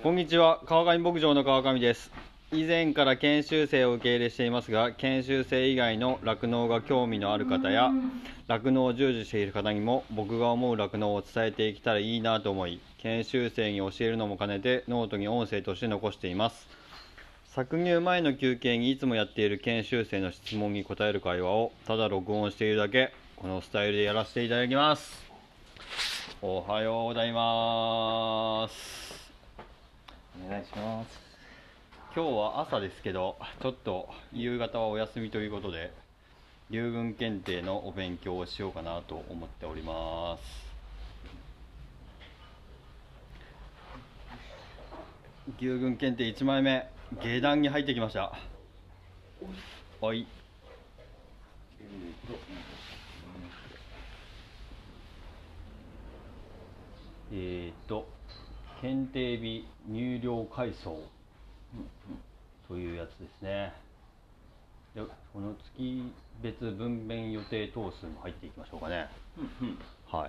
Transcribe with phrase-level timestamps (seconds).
[0.00, 0.60] こんにちは。
[0.64, 2.12] 川上牧場の川上です。
[2.52, 7.90] 以前から研修生を受け入れしていますが研修生以外の酪農が興味のある方や
[8.46, 16.68] 酪農を従事している方にも僕が思う酪農を伝えていけたらいいなと思い研修生に教えるのも兼ねてノートに音声として残しています。
[17.56, 23.12] 搾乳前の休憩にいつもやっている研修生の質問に答える会話をただ録音しているだけ。
[23.34, 25.26] このスタイルでやらせていただきます。
[26.40, 29.07] おはようございます。
[30.46, 31.20] お願いします。
[32.14, 35.92] 今日は朝ですけどちょっと夕方はお休みということで
[36.70, 40.68] 流軍検定のお勉強をしようかなと思っております。
[45.58, 46.88] 牛軍検定1枚目
[47.22, 48.32] 下段に入ってきました。
[50.00, 50.26] はい。
[57.32, 58.17] えーと
[58.80, 60.98] 検定日入量階層
[62.68, 63.72] というやつですね。
[64.94, 65.02] で
[65.32, 69.08] この月別分娩予定等数も入っていきましょうかね、
[70.06, 70.28] は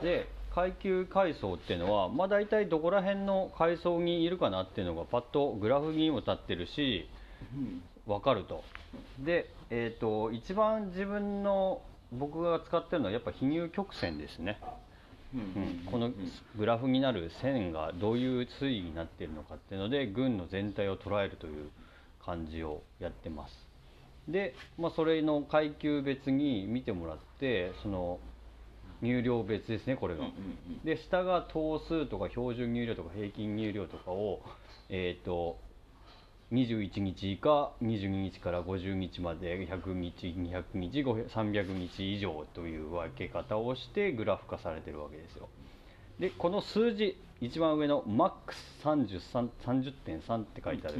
[0.00, 0.04] い。
[0.04, 7.08] で階級階層っていうのはまあ大体どこら辺の階層にいるかなっていうのがパッとグラフにも立ってるし
[8.06, 8.64] 分かると。
[9.20, 14.58] でえっ、と一番自分の僕が使ってるのはやっぱ比乳曲線ですね。
[14.62, 14.68] うん、
[15.90, 16.10] この
[16.56, 21.70] グラフになる線がどういう推移になっているのかっていうので群の全体を捉えるという
[22.24, 23.54] 感じをやってます。
[24.28, 28.18] で、まあ、それの階級別に見てもらってその
[29.02, 30.24] 入量別ですねこれが、
[30.84, 34.40] で下が頭数とか標準入量とか平均入量とかを
[34.88, 35.58] えっ、と
[36.52, 45.48] 21日以下22日から50日まで100日200日300日以上という分け方をしてグラフ化されてるわけですよ。
[46.18, 50.96] でこの数字一番上の MAX30.3 って書いてある、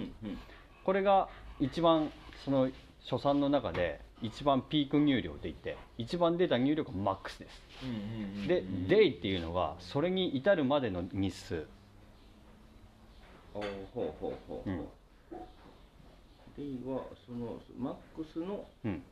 [0.84, 1.28] これが
[1.58, 2.12] 一番
[2.44, 2.70] その
[3.08, 7.62] 初産の中で一番ピーク入量でいって一番出た入量が MAX です。
[8.46, 11.66] で DAY っていうのがそれに至るまでの日数。
[13.52, 14.80] ほうほうほうほうほう、デ
[16.58, 19.02] イはそのマックスのうん。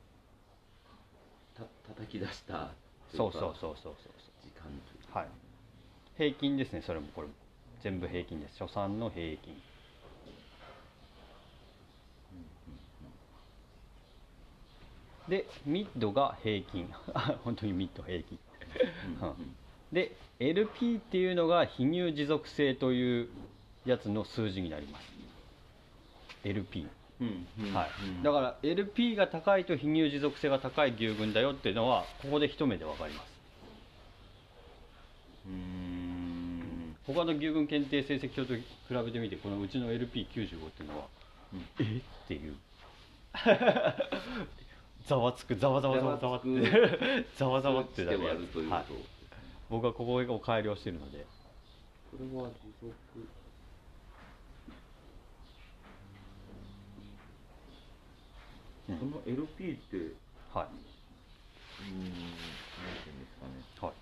[1.54, 2.71] た叩き出した
[3.15, 3.94] そうそうそうそうそう
[4.43, 5.28] 時間というはい。
[6.16, 7.09] 平均ですねそれも。
[7.15, 7.28] これ
[7.82, 8.62] 全部平均です。
[8.62, 9.60] 初産の平均。
[15.28, 16.88] でミッドが平均。
[17.44, 18.38] 本当にミッド平均。
[19.22, 19.55] うん
[19.93, 23.28] で LP っていうのが非乳持続性という
[23.87, 25.12] やつの数字になります。
[26.44, 26.87] LP
[27.21, 27.89] はい。
[28.06, 28.23] うん。
[28.23, 33.33] だから LP が高いと非乳持続性が高い牛群だよっていうのはここで一目で分かります。
[35.47, 36.97] うーん。
[37.06, 41.06] 他の牛群検定成績表と比べてみてこのうちの LP95 っていうのは、
[41.53, 41.67] うん。
[41.81, 41.99] え？
[41.99, 42.55] っていう。
[45.06, 46.49] ざわつくざわざわざわざわって。
[47.37, 48.23] ざわざわってなる。
[48.23, 48.85] やつ数値で割るというと、はい、
[49.71, 51.27] 僕はここを改良してるので。
[52.11, 52.95] これは持続
[58.88, 58.97] うん。
[58.99, 60.66] この LP ってうーんはい。
[60.66, 60.72] な
[62.91, 63.53] んていうんですかね。
[63.81, 63.93] はい。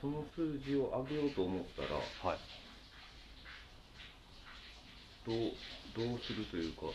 [0.00, 1.88] その数字を上げようと思ったら
[2.30, 2.38] はい。
[5.26, 5.36] どう
[5.94, 6.88] どうするというかど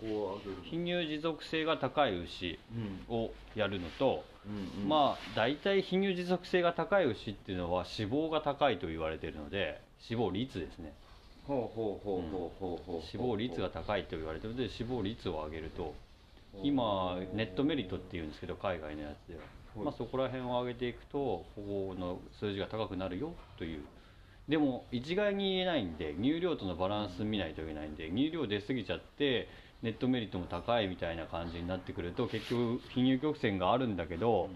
[0.00, 2.58] こを上げる非乳持続性が高い牛
[3.08, 3.14] うん。
[3.14, 4.88] をやるのと、うんうん。
[4.88, 9.80] まあ大体非乳持続性が高い牛っていうのは脂肪が高いと言われているので
[10.10, 10.92] 脂肪率ですね
[11.48, 14.54] ほうほうほうほうほうほう脂肪率が高いと言われている。
[14.54, 15.94] ので脂肪率を上げると。
[16.62, 19.40] 今ネットメリットっていうんですけど海外のやつでは、
[19.76, 23.82] はいまあ、そこら辺を上げていくとここの数字が高くなるよという。
[24.48, 29.48] でも一概に言えないんで乳量とのバランス見ないといけないんで乳量出過ぎちゃって
[29.82, 34.48] ネットメリットも高いみたいな感じになってくると結局非乳曲線があるんだけど、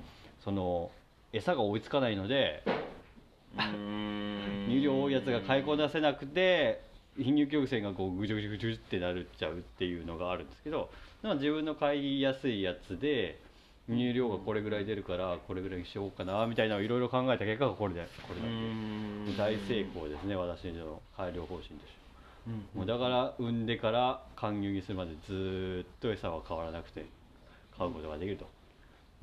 [0.42, 0.90] その
[1.32, 2.62] 餌が追いつかないので
[4.68, 6.82] 乳量多いやつが買いこなせなくて
[7.18, 10.90] 貧乳曲線がこうぐちゅぐちゅぐちゅってなるっちゃうっていうのがあるんですけど
[11.22, 13.38] まあ自分の買いやすいやつで
[13.88, 19.36] 乳量がこれぐらい出るからこれぐらいにしようかなみたいなのをいろいろ考えた結果がこれでこれうーなんでん。
[19.36, 22.02] 大成功ですね私の改良方針として。
[22.46, 22.66] うん。
[22.74, 27.04] もうだから産んでから貫入にするまでずーっと餌は変わらなくて
[27.76, 28.48] 買うことができると。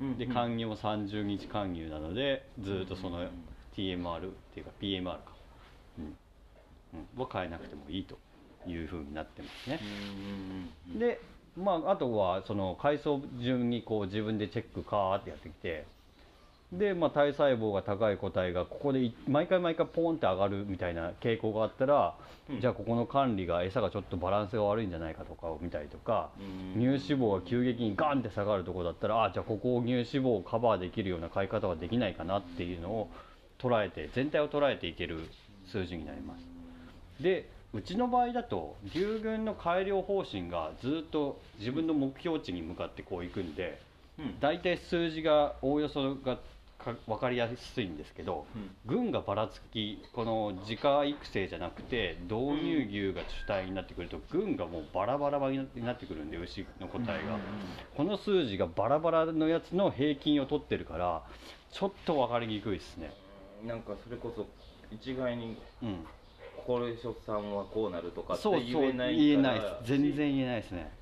[0.00, 0.18] うん。
[0.18, 3.26] で貫入も30日貫入なのでずーっとその
[3.76, 5.20] TMR っていうか PMR か、
[5.98, 6.16] うん。
[7.16, 8.18] うん、は変えなくてもいいと
[8.68, 9.80] いうふうになってますね。
[10.92, 11.20] う、んで
[11.56, 15.84] まああとはその階層順にこう自分でチェックカーってやってきて
[16.72, 22.14] で、まあ、体細胞が高い個体がここでい毎回毎回ポンって上がるみたいな傾向があったら、
[22.48, 22.60] うん。
[22.60, 26.80] じゃあここの管理が餌がちょっとバランスが悪いんじゃないかとかを見たりとか、うん。
[26.80, 33.10] 乳脂肪が急激にガンって下がるところだったらあじゃあここを乳脂肪をカバーできるような飼い方ができないかなっていうのを
[33.60, 35.28] 捉えて全体を捉えていける
[35.66, 37.22] 数字になります。
[37.22, 43.80] でうちの場合だと牛群の改良方針がずっと自分の目標値に向かってこういくんで
[44.18, 44.40] うん。
[44.40, 46.38] 大体数字がおおよそが
[46.80, 48.46] か分かりやすいんですけど
[48.86, 57.38] 群がばらつきこの自家育成じゃなくて導入牛が主体になってくると群がもうバラバラになってくるんで牛の個体が。
[57.96, 61.22] この数字がバラバラのやつの平均を取ってるから
[61.70, 63.12] ちょっと分かりにくいですね
[63.64, 64.46] なんかそれこそ
[64.90, 66.06] 一概にうん。
[66.66, 70.92] これ出産はこうなるとかってそうそう言えない言えない全然言えないですね。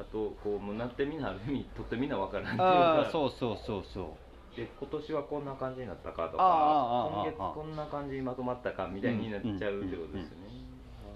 [0.00, 3.08] あとこうもうなってみなある意味とってみなわからんっていうあか。
[3.08, 4.16] あそうそうそうそ
[4.54, 4.56] う。
[4.56, 10.46] で今年はこんな感じになったかとか今月こんな感じにまとまったかみたいになっちゃうってことですよね、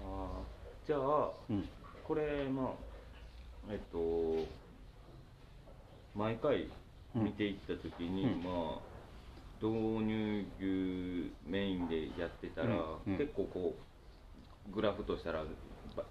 [0.05, 0.41] ああ
[0.85, 1.69] じゃあうん
[2.03, 2.67] これまあ
[3.69, 4.47] えっと
[6.15, 6.67] 毎回
[7.13, 8.43] 見ていった時に、うん。
[8.43, 8.86] まあ
[9.61, 13.17] 導入牛メインでやってたら、うんうん。
[13.17, 13.75] 結構こ
[14.69, 15.43] うグラフとしたら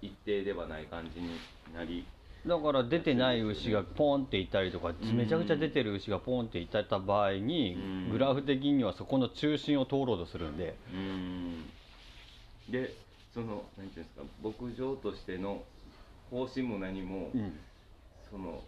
[0.01, 1.29] 一定ではない感じに
[1.73, 2.05] なり
[2.45, 5.17] だから出てない牛がポンっていたりとかうん。
[5.17, 8.09] めちゃくちゃ出てる牛がポンっていた場合にうん。
[8.11, 10.75] グラフ的にはそこの中心を通ろうとするんで。
[10.93, 11.69] うん。
[12.69, 12.93] で
[13.33, 15.63] そのなんていうんですか牧場としての
[16.29, 17.53] 方針も何も、うん。
[18.29, 18.61] その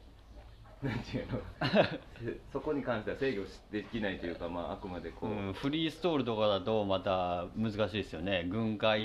[0.84, 1.40] なんていうの？
[2.54, 8.46] そこに関しては制御できないというか、まあ、あくまでこう、うんフリーストールとかだとまた難しいですよね。
[8.50, 9.00] 軍艦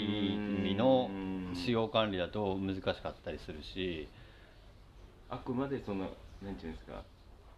[0.76, 1.11] の
[1.55, 4.09] 使用管理だと難しかったりするし。
[5.29, 6.11] あくまでその
[6.43, 7.03] なんていうんですか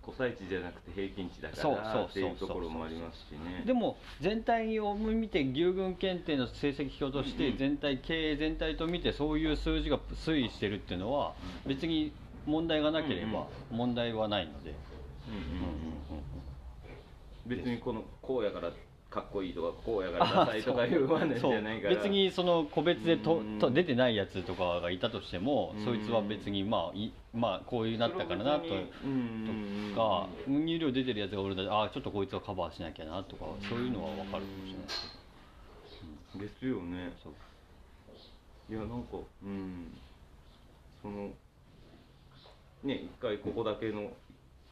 [0.07, 3.65] 個体値じゃなくて平均値だからっていうところもありますしね。
[3.67, 11.35] でも全体を見て牛群検定の成績表として全体経営全体と見てそういう数字が推移してるっていうのは
[11.67, 12.13] 別に
[12.47, 14.75] 問題がなければ問題はないので、
[17.47, 18.71] 別にこのこうやから
[19.09, 21.95] かっこいいとかこうやからダサいとかいう話じゃないから。
[21.95, 28.75] 別にその個別でとうんと出てないやつとかがいたとしてもうんそいつは別にまあいまあこういうなったからなとと
[29.97, 34.87] か運入量出てるやつがおるんだああちょっとこいつはカバーしなきゃなとかそういうのは分かるかもしれない。
[34.87, 35.19] です
[36.33, 37.13] けどですよね
[38.69, 39.97] いやなんかうん。
[41.01, 41.31] その
[42.87, 44.11] ね一回ここだけの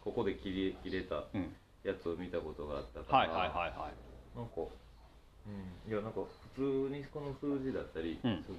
[0.03, 1.55] ここで切れ切れたうん。
[1.85, 3.19] やつを見たことがあったから。
[3.19, 4.39] はいはいはいはい。
[4.39, 6.21] なんか、うん、いやなんか
[6.55, 8.45] 普通にこの数字だったり、うん。
[8.47, 8.59] その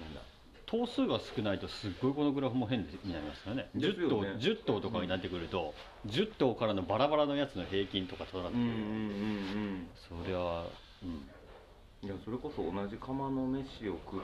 [0.00, 0.22] なんだ。
[0.66, 3.68] 頭数が少ないとすっごいこのグラフも変になりますよね。
[3.76, 4.60] 10頭ですよね。
[4.60, 5.74] 10頭とかになってくると、
[6.06, 9.88] 10頭からのバラバラのやつの平均とか取らなくて、うんうんうん
[10.24, 10.66] それは
[11.02, 12.08] うんうん。
[12.08, 14.20] いやそれこそ同じ釜の飯を食っ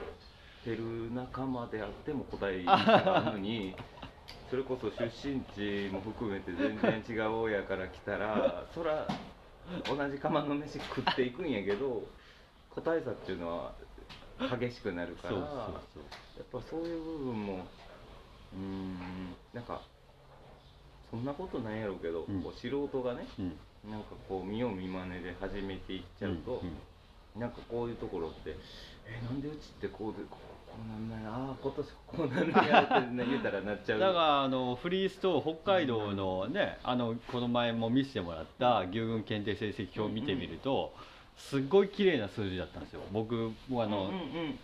[0.67, 3.77] てる仲間であっても答えがあるのに
[4.51, 9.07] それこそ出身地も含めて全然違う親から来たら そら
[9.87, 12.03] 同じ釜の飯食っていくんやけど
[12.75, 13.73] 個体差っていうのは
[14.59, 15.41] 激しくなるからや
[16.43, 17.55] っぱそういう部分も
[18.53, 19.81] うーんなんか
[21.11, 22.43] そんなことないやろうけど、うん。
[22.43, 23.57] こう素人がねうん。
[23.91, 27.41] なんかこう見よう見まねで始めていっちゃうと、んん。
[27.41, 28.57] なんかこういうところって
[29.07, 30.39] えなんでうちってこうでこ
[30.85, 33.99] なんないああ今年こうなんねやってね 言うたらなっちゃう。
[33.99, 40.95] だからあのフリーストー北海道のねあのこの前も見せてもらった牛群検定成績表を見てみると
[41.37, 43.01] すっごい綺麗な数字だったんですよ。
[43.13, 44.59] 僕もあの、うんうん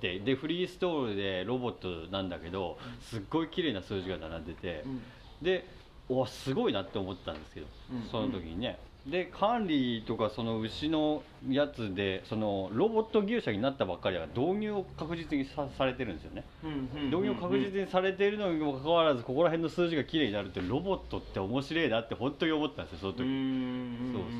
[0.00, 5.02] ででフリーストールでロボットなんだけどすっごい綺麗な数字が並んでてうん。
[5.40, 5.64] で
[6.08, 8.02] おすごいなって思ったんですけどうん。
[8.10, 16.44] その時にねで管理とかその牛のやつでそのロボット牛舎になったばっかりだから導入を確実にさされてるんですよね。
[16.62, 24.32] うんうん導入を確実にされているのにもかかわらずここら辺の数字が綺麗になるってロボットって面白いなって本当に思ったんですよその時、うんうんそうそう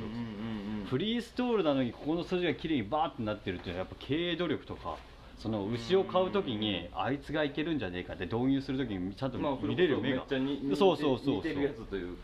[0.89, 4.97] フリーストールなのにここの数字が綺麗にバーってなってるっていうのはやっぱ経営努力とか
[5.39, 10.17] その牛を買う時にあいつがいけるんじゃねえかって導入する時にちゃんとまあ見れる目が。
[10.19, 11.57] めっちゃに似てそうそうそうそう。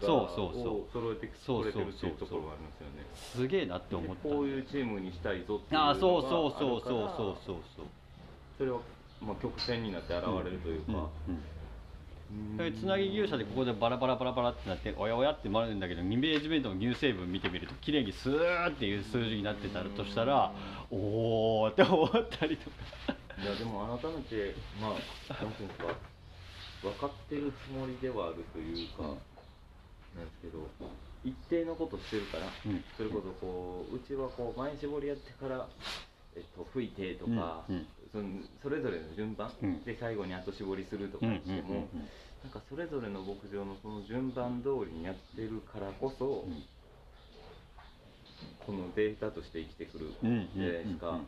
[0.01, 1.83] そうそうそうを揃えてそうそうそう。
[1.83, 3.07] 揃えてるっていうところがありますよね。
[3.15, 7.37] すげえなって思ったういうチームにしたいぞっていうああそうそうそうそうそう。
[7.47, 7.87] そうそう
[8.59, 8.81] それは
[9.21, 11.43] まあ曲線になって現れるというか、うんうんうん。
[11.43, 11.58] で
[12.79, 20.53] つなぎ牛舎でここでバラバラバラバラってなっておやおやって回るんだけど2ページ目の乳成分見てみると綺麗にスーっていう数字になってたとしたら
[20.91, 22.77] おおって思ったりとか。
[23.41, 25.87] いやでも改めてまあなんていうんですか
[26.83, 29.19] 分かってるつもりではあるというか、うん
[30.17, 30.67] なんですけど
[31.25, 32.83] 一定のことしてるから、うん。
[32.97, 35.69] それこそこううちはこう前絞りやってから、
[36.35, 37.77] えっと、吹いてとか、うん。
[37.77, 38.25] うんその
[38.63, 39.83] それぞれの順番、うん。
[39.85, 41.89] で最後に後絞りするとかうんうんしても、
[42.43, 46.63] なんかそれぞれの牧場のその順番通りにやってるからこそ、うん。
[48.65, 51.19] このデータとして生きてくるじゃないですか、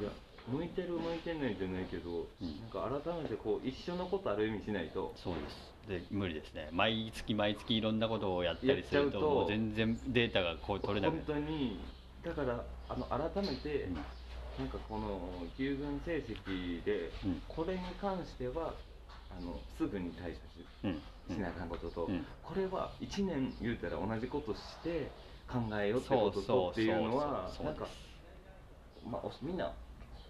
[0.00, 0.10] いや
[0.46, 2.60] 向いてる向いてないじゃないけど、うん。
[2.60, 5.14] なんか改めてこう一緒のことある意味しないと。
[5.16, 5.74] そうです。
[5.88, 6.68] で無理ですね。
[6.72, 11.78] 毎月毎月いろんなことをやったりすると全然データがこう取れなく本当に
[12.22, 13.96] だからあの改めて、うん
[14.58, 15.20] なんかこの
[15.58, 17.42] 牛群成績で、うん。
[17.48, 18.74] これに関しては
[19.36, 20.40] あのすぐに対処し
[20.84, 21.34] うん。
[21.34, 22.24] しなあかんことと、うん。
[22.42, 25.10] これは1年言うたら同じことして
[25.48, 27.86] 考えようってこととっていうのはなんか、
[29.04, 29.72] まあ、おみんな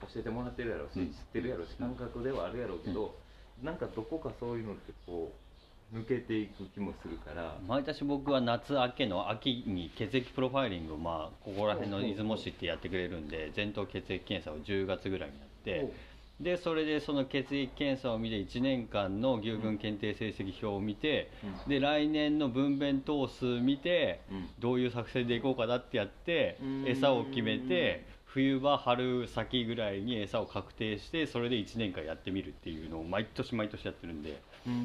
[0.00, 1.10] 教えてもらってるやろうし、うん。
[1.12, 3.14] 知ってるやろうし感覚ではあるやろうけど、
[3.62, 5.43] なんかどこかそういうのってこう
[5.92, 7.56] 抜けていく気もするから。
[7.66, 15.92] 毎年僕は夏明けの秋に血液プロファイリングをまあここら辺の出雲市ってやってくれるんで前頭血液検査を10月ぐらいにやって
[16.40, 21.30] でそれでその血液検査を見て1年間の牛群検定成績表を見て
[21.66, 21.70] うん。
[21.70, 24.48] で来年の分娩頭数見てうん。
[24.58, 34.78] どういう作戦でいこうかなってやって餌を決めて冬場春先ぐらいに餌を確定してそれで1年間やってみるっていうのを毎年毎年やってるんでうんうん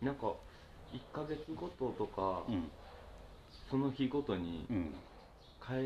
[0.00, 0.32] うんなんか
[0.92, 2.70] 1ヶ月ごととか、うん。
[3.70, 4.94] その日ごとにうん。
[5.66, 5.78] 変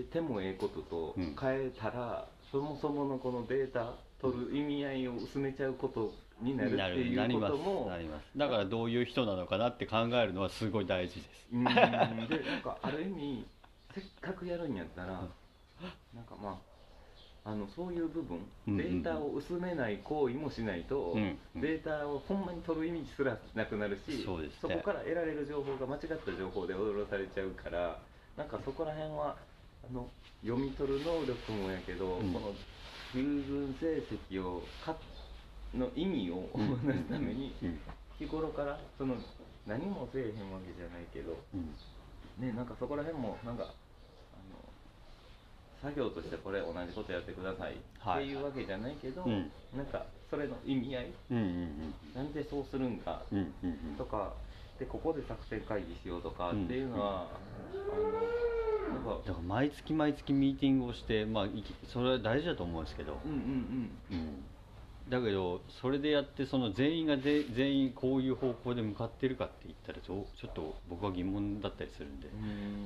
[0.00, 1.36] えてもええことと、うん。
[1.40, 11.48] 変えたらそもそものこのデータ取る意味合いを薄めちゃうことになるっていうこともなりますだからどういう人なのかなって考えるのはすごい大事です。
[11.52, 13.46] うんでなんかある意味
[13.94, 15.06] せっかくやるんやったら
[16.14, 16.71] なんかまあ
[17.44, 21.60] あのそういう部分、データを薄めない行為もしないと、うんうん。
[21.60, 24.24] データをほんまに取る意味すらなくなるし
[24.60, 27.98] そこから得られる情報が間違った情報で踊らされちゃうから
[28.36, 29.36] なんかそこら辺は
[29.82, 30.08] あの
[30.42, 32.32] 読み取る能力もやけど、うん。
[32.32, 32.54] この
[33.12, 34.96] 牛群成績をか
[35.74, 36.70] の意味をうん。
[36.70, 37.78] 学ぶためにうん。
[38.20, 39.16] 日頃からその
[39.66, 41.74] 何もせえへんわけじゃないけどうん。
[42.38, 43.74] ねなんかそこら辺もなんか
[45.82, 47.76] 作業としてこれ同じことやってください。
[47.98, 48.24] はい。
[48.24, 49.50] っていうわけじゃないけど、うん。
[49.76, 51.12] なんかそれの意味合い。
[51.30, 53.96] うんうんなんでそうするんかうんうんうん。
[53.98, 54.32] とか
[54.78, 56.66] でここで作戦会議しようとかっうん。
[56.68, 57.38] ていうのは、あ
[57.96, 63.18] のなんかだから毎月毎月ミーティングをしてまあいきそれは大事だと思うんですけど。
[63.24, 63.90] うんうん。
[64.10, 64.44] うん
[65.08, 72.28] だけどそれでやってその全員がぜ全員こういう方向で向かってるかって言ったらちょっと僕は疑問だったりするんで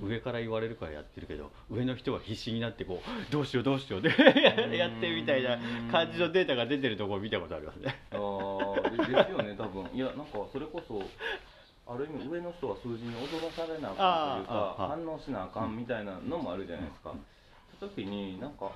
[0.02, 0.08] うん。
[0.08, 4.08] 上から言われるからやってるけど上の人は必死になってこうどうしようどうしようで
[4.76, 5.58] やってみたいな
[5.90, 7.94] 感じのデータが出てるところを見たことありますね。
[8.10, 9.86] あーでですよね多分。
[9.92, 11.02] いやなんかそれこそ
[11.86, 17.14] ある意味上の人は数字に踊らされなあかんというか反応しなあかんみたいなのもあるじゃないですか、
[17.78, 18.72] その時になんか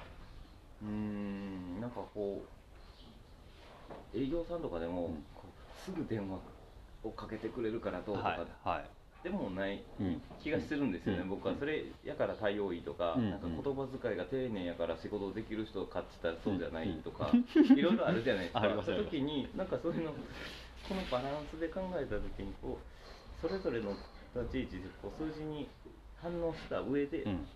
[0.83, 2.60] うーんなんかこう
[4.15, 5.25] 営業さんとかでも、うん。
[5.85, 6.39] すぐ電話
[7.03, 8.85] をかけてくれるからどうとか、はいはい。
[9.23, 10.21] でもないうん。
[10.43, 11.29] 気がするんですよね、うん。
[11.29, 11.55] 僕は。
[11.59, 13.31] それやから対応いいとか、うん。
[13.31, 17.41] なんか言葉遣いが丁寧やから仕事できる人かってたらそうじゃないとか、うん。
[17.79, 18.83] いろいろあるじゃないですか。
[18.85, 23.91] そういう時になんかそういうのこのバランスで考えた時にこうそれぞれの
[24.35, 25.69] 立ち位置でこう数字に
[26.21, 27.47] 反応した上で、うん。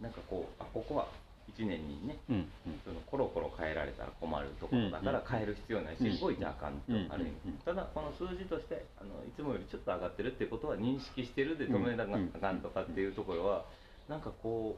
[0.00, 1.08] なんかこうあここは
[1.56, 2.46] 1年にねうん
[2.84, 6.20] そのコロコロ変えられたら困るところだからうん変える必要ないし、うん。
[6.20, 7.08] 動いてあかんと、うん。
[7.10, 13.64] ある意味、うんただこの数字としてあのいつもよりちょっと上がってるってことは認識してるで止めなあかんとかっていうところは
[14.08, 14.76] なんかこ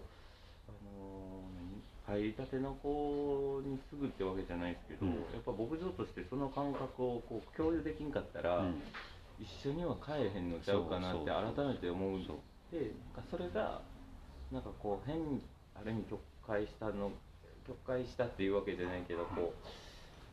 [0.69, 5.13] う、あのー何入りたての子にすぐってわけじゃないですけど、うん。
[5.13, 8.83] やっぱ牧場としてその感覚をこう共有できんかったら、うん。
[9.39, 12.19] 一緒には帰れへんのちゃうかなって改めて思う。
[12.71, 13.81] でなんかそれが
[14.51, 15.43] なんかこう変に
[15.75, 17.13] ある意味曲解したの
[17.67, 19.55] 曲解したっていうわけじゃないけどこ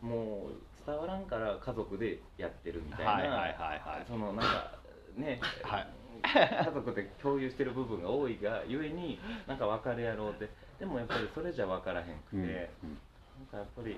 [0.02, 4.06] うもう伝わらんから家族でやってるみたいな、はいはいはいはい。
[4.08, 4.80] そのなんか
[5.16, 5.88] ね、はい。
[6.22, 10.50] 家族で共有してる部分が多いがゆえになんか分かるやろうって。
[10.80, 12.98] でもやっぱりそれじゃ分からへんくて、うん
[13.40, 13.98] なんかやっぱり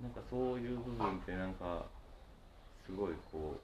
[0.00, 1.86] なんかそういう部分ってなんか
[2.86, 3.60] すごいこう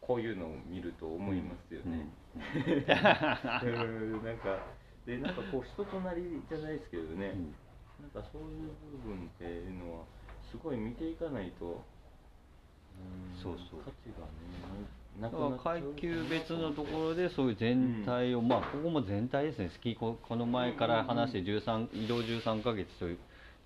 [0.00, 2.08] こういうのを見ると思いますよね。
[2.34, 2.86] うん。
[4.24, 4.58] なんか
[5.06, 7.54] でなんかこう人となりじゃないですけどね、うん。
[8.00, 8.72] なんかそういう
[9.04, 10.04] 部分っていうのは
[10.50, 13.42] すごい見ていかないと、うん。
[13.42, 13.80] そうそう。
[13.84, 14.86] 価値がね
[15.20, 19.70] なだから階級別のところでそういう全体を、まあここも全体ですね。
[19.74, 23.06] スキーここの前から話して13移動13ヶ月と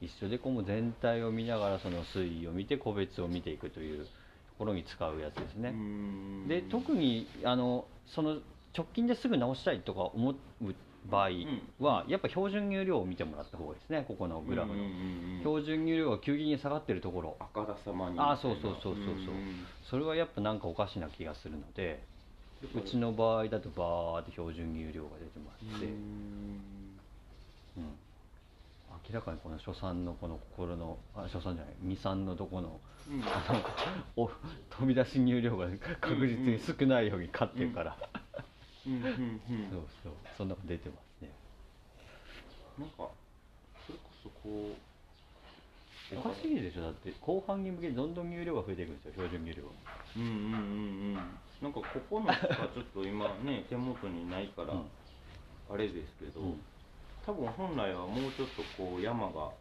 [0.00, 4.10] 一緒でここも全体を見ながらその推移を見て個別を見ていくというと
[4.58, 6.48] ころに使うやつですね、うん。
[6.48, 8.38] で特にあのその
[8.76, 10.36] 直近ですぐ直したいとか思う
[11.10, 11.30] 場合
[11.80, 14.84] は、やっぱ標準入量を見てもらった方がいいですねここのグラフの、
[15.40, 17.36] 標準入量が急激に下がってるところ。
[17.40, 18.16] あからさまに。
[18.18, 19.34] あそうそうそうそうそう。
[19.34, 22.02] うんそれはやっぱなんかおかしな気がするので
[22.74, 26.60] うちの場合だとバーって標準入量が出てまして、うん。
[29.08, 32.80] 明らかにこの初産のこの心のあ初産じゃない未産のとこの
[33.10, 33.22] うん。
[33.22, 33.60] あの
[34.16, 34.30] お
[34.70, 35.68] 飛び出し入量が
[36.00, 37.96] 確実に少ないように勝ってるから、
[38.86, 39.02] うんうんうん。
[39.70, 41.30] そうそうそんなの出てますね。
[42.78, 43.08] なんか
[43.86, 46.82] それこそこうおかしいでしょ。
[46.82, 49.70] だって後半に向けてどんどん入量が増えていくんですよ標準入量が。
[50.16, 50.38] うんうんうん。
[51.14, 54.90] うんなんかここのしかちょっと今ね手元にないからうん。
[55.72, 56.60] あれですけど、うん。
[57.24, 59.52] 多分本来はもうちょっとこう山が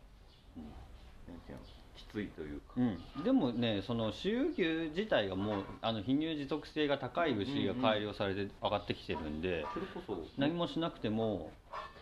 [1.28, 2.74] なんていうのきついというか。
[2.78, 4.62] うん、でもねその私有牛
[4.96, 11.52] 自体がもうあの貧乳持続性が高い牛が改良されて上がってきてるんで、それこそ何もしなくても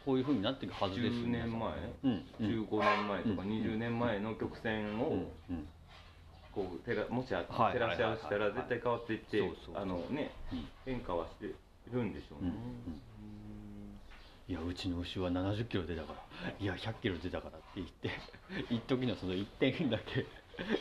[0.05, 1.71] こういうふうになっていくはずです10年前、
[2.03, 2.25] うん。
[2.39, 2.65] うん。
[2.67, 3.49] 15年前とかうん。
[3.49, 5.01] 20年前の曲線うん。
[5.01, 5.09] を
[5.49, 5.67] うん。
[6.51, 9.41] こう照らもし照らし合わせたら絶対変わっていって
[9.73, 10.67] あのねうん。
[10.85, 11.53] 変化はして
[11.91, 12.51] るんでしょうね。
[12.87, 12.93] うん。
[12.93, 13.01] うん
[14.51, 16.11] いやうちの牛は70キロ出たか
[16.43, 16.51] ら。
[16.59, 18.11] いや100キロ出たからって言って
[18.69, 20.25] 一時のその1点だけ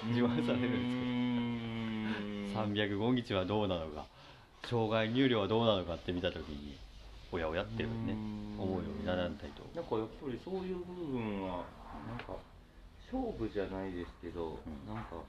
[0.09, 2.67] 自慢されるんですけど。
[2.67, 4.07] 305日はどうなのか。
[4.65, 6.77] 障害入量はどうなのかって見た時に
[7.31, 8.13] おやおやってるね。
[8.13, 8.57] うん。
[8.59, 9.63] 思うようにならんたいと。
[9.73, 11.65] なんかやっぱりそういう部分は
[12.09, 12.35] なんか
[13.07, 14.93] 勝負じゃないですけど、うん。
[14.93, 15.23] なんか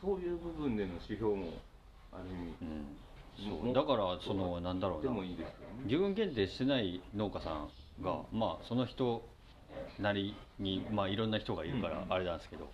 [0.00, 1.52] そういう部分での指標も
[2.12, 2.68] ある意味、うん。
[2.78, 2.84] も
[3.48, 3.74] そう。
[3.74, 5.02] だからそのなんだろうな。
[5.04, 5.54] でもいいですよね。
[5.86, 7.68] 牛群限定してない農家さん
[8.02, 9.22] が、まあその人
[9.98, 12.12] なりに、まあ、いろんな人がいるからうん。
[12.12, 12.68] あれなんですけど、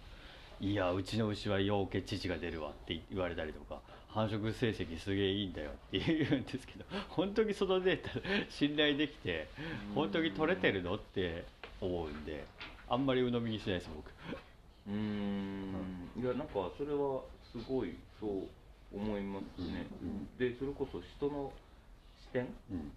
[0.60, 8.10] いやうちの牛はようけ乳が出るわって言われたりとか繁殖成績すげえいいんだよって言うんですけど 本当にそのデータ
[8.48, 9.48] 信頼できて
[9.94, 11.44] 本当に取れてるのって
[11.80, 12.46] 思うんで
[12.88, 14.08] あんまり鵜呑みにしないです僕。
[14.88, 16.10] うーん。
[16.16, 17.20] いやなんかそれは
[17.52, 18.48] すごいそう
[18.94, 21.52] 思いますね、うんでそれこそ人の
[22.22, 22.42] 視点？
[22.70, 22.92] うん。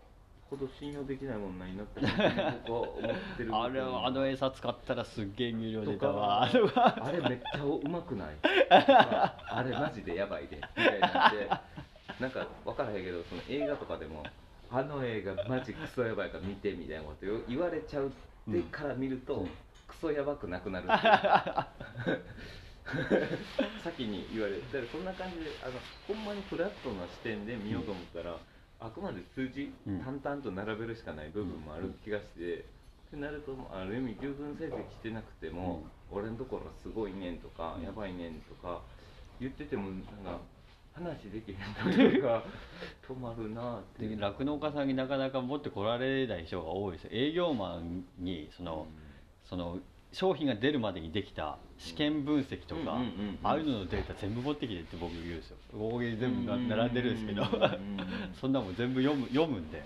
[0.50, 3.02] ほど信用できないもんないなって僕は思っ
[3.38, 6.48] てるあれはあの餌使ったらすっげえ入量出たとわあ
[7.12, 8.30] れめっちゃうまくない？
[8.72, 10.56] あれマジでやばいで。
[10.56, 11.50] みたいなんで
[12.20, 14.24] なんか分からへんけどその映画とかでも
[14.72, 19.50] あの映画マジクソやばいから見てみたいなこと言われちゃうってから見ると、うん。
[19.88, 21.68] クソやばくなくなるっていうか
[23.84, 28.38] 先に言われるだからそんな感じであのほんまにフラットな視点で見ようと思ったら、
[28.80, 32.66] あくまで数字うん淡々と並べるしかない部分もある気がして、
[33.10, 37.84] ってなるとある意味牛群成績してなくても、俺のところすごいねんとか、うん。
[37.84, 38.82] やばいねんとか
[39.40, 40.40] 言っててもなんか
[40.94, 42.44] 話できへんというか
[43.08, 47.10] 止まるなあって酪農家さんになかなか持ってこられない人が多いですよ。
[47.14, 48.88] 営業マンにその、
[49.46, 49.80] その
[50.12, 53.00] 商品が出るまでにできた試験分析とか、
[53.44, 55.58] ああいうののデータ全部持ってきてって僕言うんですよ。
[55.72, 57.44] ここに全部な並んでるんですけど。
[58.40, 59.84] そんなもん全部読む読むんで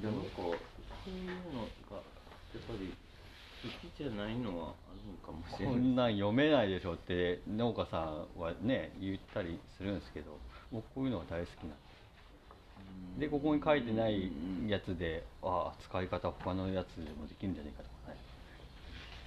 [0.00, 0.42] でもなんかそ
[1.10, 2.92] ういうのがやっぱり
[3.62, 10.38] 好きじゃないのはあるのかもしれこないんなん読めないでしょって農家さんはね言ったりするんですけど
[10.72, 11.70] 僕こういうのが大好きなん
[13.18, 14.32] ででここに書いてない
[14.66, 17.89] やつでああ使い方他のやつでもできるんじゃないかと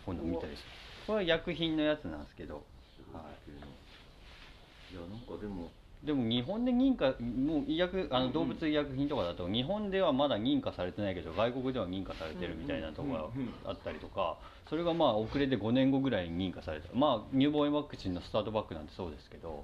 [0.05, 0.69] こういうの見たりして
[1.07, 2.63] これは薬品のやつなんですけど、
[3.11, 4.93] はい。
[4.93, 5.69] いやなんかでも。
[6.03, 13.31] でも日本で認可もう医薬あの動物医薬品とかだと日本ではまだ認可されてないけど外国では認可されてるみたいなところ
[13.63, 14.37] があったりとか
[14.69, 16.93] それがまあ遅れて5年後ぐらいに認可された。
[16.93, 19.63] まあ乳房炎ワクチンのスタートバックなんてそうですけど。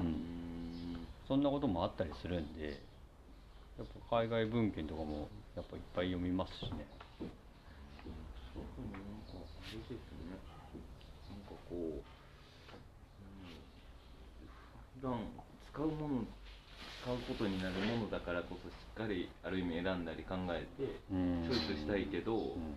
[0.00, 0.38] うん
[1.28, 2.80] そんなこともあったりするんで
[3.76, 6.86] やっぱ海外文献とかもやっぱいっぱい読みますしね
[9.72, 10.38] れですね
[11.30, 12.00] なんかこう、うん、
[15.00, 15.20] 普段
[15.72, 16.24] 使うもの
[17.02, 21.48] 使うことになるものだからこそしっかりある意味選んだり考えてうん。
[21.48, 22.76] チョイスしたいけど、うん。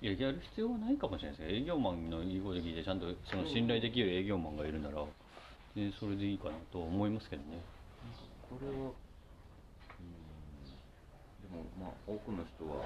[0.00, 5.04] いややる必要はないかもしれないですけど営業マンの言うこと聞いてちゃんとその信頼できる営業マンがいるなら、
[5.76, 7.62] ね、それでいいかなと思いますけどね。
[8.50, 10.10] これは、うん、
[11.38, 12.82] でもまあ多くの人は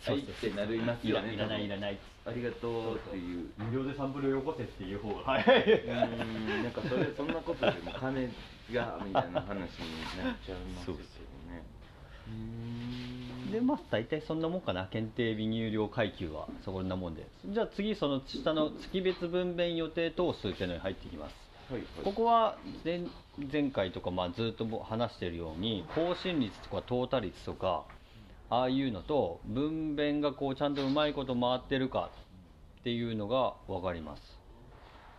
[0.00, 1.34] そ うはいってなりますよね。
[1.34, 1.98] いらないいらない。
[2.26, 3.50] ありがとうっていう。
[3.58, 5.32] 無料でサンプルよこせっていう方が。
[5.32, 8.32] はいうんなんかそれそんなことよりも金
[8.72, 11.04] がみたいな話になっちゃいますけどね
[12.28, 14.86] うんでまあ大体そんなもんかな。
[14.86, 17.26] 検定微入量階級はそんなもんで。
[17.46, 21.34] じゃあ次その下の月別分娩予定等数っていうのに入ってきます。
[21.70, 22.04] はいはい。
[22.04, 23.02] ここは前
[23.52, 27.84] 前回とかまあずっとも話してるように更新率とか淘汰率とか
[28.50, 32.10] ああいうのと分娩がこうちゃんとうまいこと回ってるか
[32.80, 34.22] っていうのが分かります。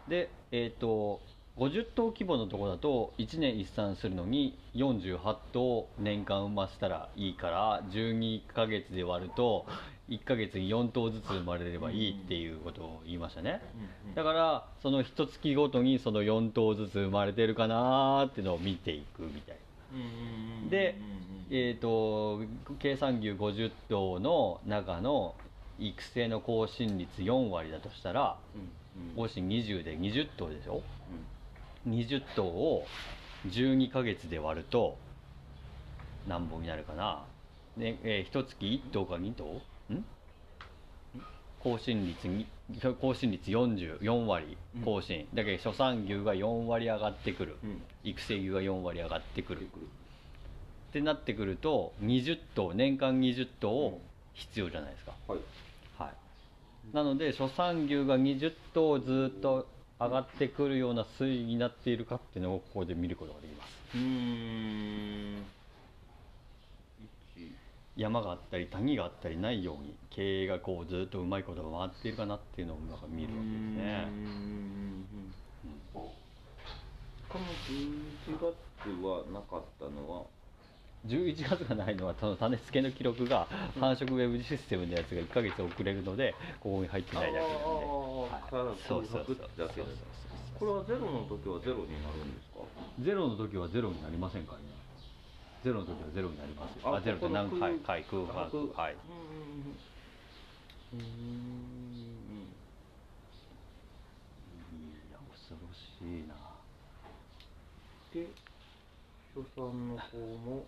[0.07, 1.21] でえっ、と
[1.57, 5.17] 50頭規模のところだと1年一産するのに48
[5.53, 9.65] 頭年間産ませたらいいから12ヶ月で割ると
[10.09, 13.61] 1ヶ月に4頭ずつ生まれればいいっていうことを言いましたね、
[14.15, 19.57] だからその一月ごとにその4頭ずつ生まれてるかなーっていうのを見ていくみたい
[20.69, 20.95] で
[21.49, 22.41] えー、と
[22.79, 25.35] 計算牛50頭の中の
[25.77, 28.37] 育成の更新率4割だとしたら
[29.15, 30.81] 更新20で20頭でしょ
[31.87, 32.85] 20頭を
[33.47, 34.97] 12ヶ月で割ると
[36.27, 37.23] 何本になるかな、
[37.77, 39.61] ねえー、1月1頭か2頭
[39.93, 40.05] ん
[41.59, 42.47] 更新率に
[42.99, 47.57] 更新率44割更新、だけど初産牛が4割上がってくる、
[48.05, 49.63] 育成牛が4割上がってくる。
[49.63, 49.65] っ
[50.93, 53.99] てなってくると20頭年間20頭
[54.33, 55.39] 必要じゃないですか、はい。
[55.97, 56.13] はい、
[56.95, 59.67] なので初産牛が20頭ずっと
[59.99, 63.77] 上がってくるような推移になっているかっていうのをここで見ることができます。
[63.95, 65.43] うーん。
[67.35, 67.51] 一
[67.97, 74.07] 山があったり谷があったりないように経営がこうずっとうまいことが回っているかなっていうのをなんか見るわけですね。
[74.07, 74.25] うーん
[77.35, 80.23] この11月はなかったのは
[81.05, 83.45] ？11月がないのはその種付けの記録が
[83.77, 88.77] 繁殖ウェブシステムのやつが1ヶ月遅れるのでここに入ってないだけなんで、はい。
[88.87, 89.37] そうそうそう
[90.57, 92.63] これはゼロの時はゼロになるんですか？
[93.03, 94.63] ゼロの時はゼロになりませんからね。
[95.61, 97.75] ゼロの時はゼロになりますよああゼロって何回？
[97.79, 98.95] 回空白はい。
[100.93, 101.05] うんうん
[105.45, 106.33] 恐ろしいな
[108.15, 108.25] で
[109.35, 110.63] 初産の方も。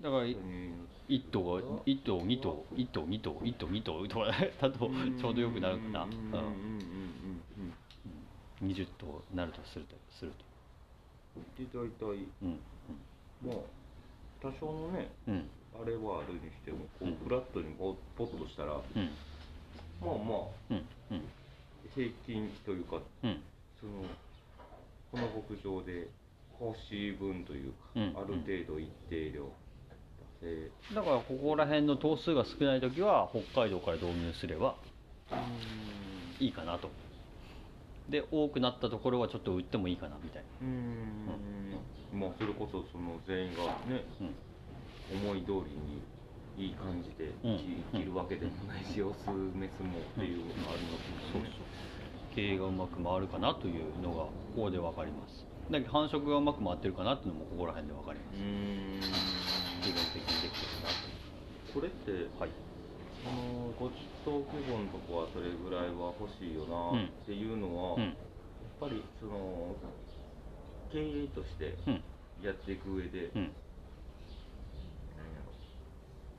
[0.00, 0.86] だからいうん。
[1.08, 4.26] 1頭が1頭2頭1頭2頭1頭2頭とか
[4.62, 6.12] だとちょうどよくなるかな、うん。
[6.12, 6.22] うん。
[6.22, 6.42] うん。
[7.58, 7.74] うん。
[8.62, 10.32] うん、20頭なるとするとする
[11.36, 11.98] うんで大体。
[11.98, 12.60] とうん。
[13.44, 13.56] まあ
[14.40, 15.50] 多少のねうん。
[15.74, 17.08] あれはあるにしてもこうん。
[17.10, 19.10] うフラットにポポッとしたらまうん。
[20.02, 20.38] あまあ
[20.70, 20.86] うん。
[21.10, 21.22] うん。
[21.92, 23.42] 平均というかうん。
[23.80, 24.04] その
[25.10, 26.08] この牧場で
[26.60, 28.02] 欲しい分というか、うん。
[28.16, 29.44] ある程度一定量。
[30.42, 34.74] 出せだからここら辺の頭数が少ない時は北海道から導入すれば
[36.38, 36.90] いいかなと。
[38.08, 40.48] で多くなったところはちょっと売ってもいいかなみたいな。
[40.62, 42.20] うーん。
[42.20, 44.34] まあそれこそその全員がねうん。
[45.26, 47.58] 思い通りにいい感じでうん。
[47.92, 50.88] 生きるわけでもないし、オスメスもっていうのがあるの
[51.32, 51.50] そうそう
[52.34, 55.50] 経営がうまく回るかなというのがここで分かります。
[55.70, 60.90] だけど繁殖がうまく回ってるかなっていうのもここら辺で分かりまうす基本的にできてるな
[61.70, 62.50] これってとはい
[63.22, 63.90] あの50
[64.24, 68.02] 頭規模のとこはそれぐらいは欲しいよなうんっていうのは、うん。
[68.02, 68.14] やっ
[68.80, 69.76] ぱりその
[70.90, 72.02] 経営としてうん。
[72.42, 73.50] やっていく上で、うん。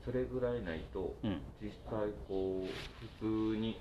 [0.04, 1.40] それぐらいないと、うん。
[1.62, 2.68] 実際こう
[3.20, 3.78] 普通に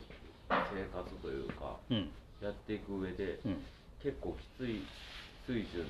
[0.73, 2.09] 生活というかうん。
[2.41, 3.57] やっていく上で、うん。
[4.01, 4.81] 結構きつい
[5.45, 5.85] 水準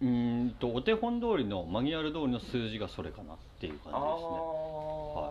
[0.00, 3.96] うーんとお手本通りのマニュアル通りの数字がそれかなっていう感じですね。
[3.96, 5.30] あ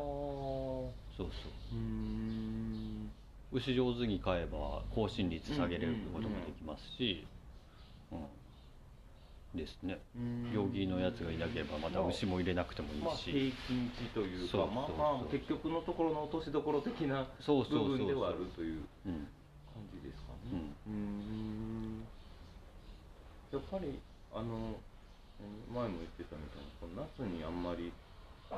[1.15, 1.27] そうそう。
[1.73, 3.11] うーん。
[3.53, 7.25] 牛上手に飼えば更新率下げれることもできますし、
[8.11, 8.19] うん、
[9.53, 9.99] ですね。
[10.51, 19.27] 病気のやつがいなければまた牛も入れなくてもいまあいし、平均値というかまあまあ結局のところの落としどころ的な部分ではあるといううん
[19.73, 20.61] 感じですかね。
[20.87, 22.03] うーん。
[23.51, 23.99] やっぱり
[24.33, 24.81] あの
[25.73, 27.93] 前も言ってたみたいに夏にあんまり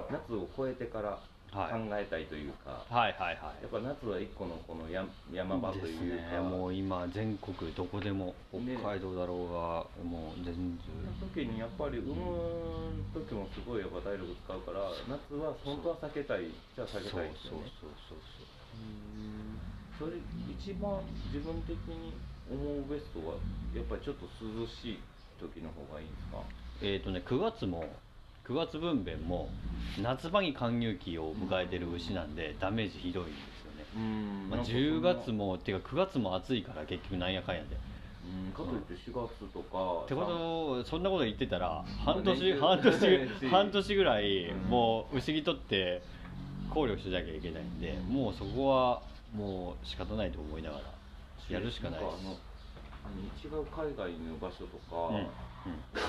[0.10, 1.20] 夏を超えてから
[1.64, 3.64] えたいというか、はいはいはい。
[3.64, 6.40] やっぱ夏は一個のこのや山場とですいうか、ね。
[6.42, 8.76] もう今全国どこでもね。
[8.78, 10.80] 北海道だろうがもう全然。
[11.16, 17.72] その時にやっぱり産む時もすごいやっぱ体力使うから夏は本当は避けたいじゃあ避けそうたいですよね。
[17.80, 20.12] そうそうそううーん。
[20.12, 20.20] それ
[20.52, 21.00] 一番
[21.32, 22.20] 自分的に
[22.52, 23.36] 思うベストは
[23.74, 25.00] やっぱりちょっと涼しい
[25.40, 26.44] 時の方がいいんですか？
[26.84, 27.88] えっ、とね9月も
[28.48, 29.50] 9月分娩も
[30.02, 34.50] 夏場に貫入期を迎えてる牛なんでダメージひどいんですよね、うん。
[34.50, 37.78] まあ、10月もっていうか9月も暑いから結局なんやかんやで。
[38.26, 38.52] うん。
[38.52, 44.70] かといって4月とかってことそんなこと言ってたら半年半年年半年ぐらいうん。
[44.70, 46.04] もう牛にとって
[46.70, 49.02] 考慮しなきゃいけないんでもうそこは
[49.36, 50.84] もう仕方ないと思いながら
[51.50, 52.32] やるしかないんあの
[53.42, 55.14] 違う海外の場所とか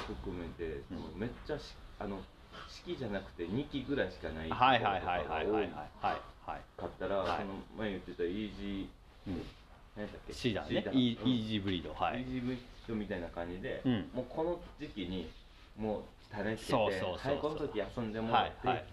[0.06, 0.82] 含めて、
[1.14, 2.20] めっちゃしあの
[2.68, 5.70] 式じゃなくて2期ぐらいしかないはいはいはいはいはいはいはい。
[6.00, 7.40] 多はいかったら、はい。
[7.40, 9.42] その前言ってたイージーうん。
[9.96, 10.32] 何だっけ？
[10.32, 10.84] シーダーね。
[10.92, 11.92] シイージーブリード。
[11.94, 12.22] はい。
[12.22, 14.10] イージーブリッドみたいな感じで、うん。
[14.14, 15.30] もうこの時期に
[15.76, 17.32] もう種つけてそうそうそうそう。
[17.32, 18.86] はいこの時遊んでもらって、はいはい。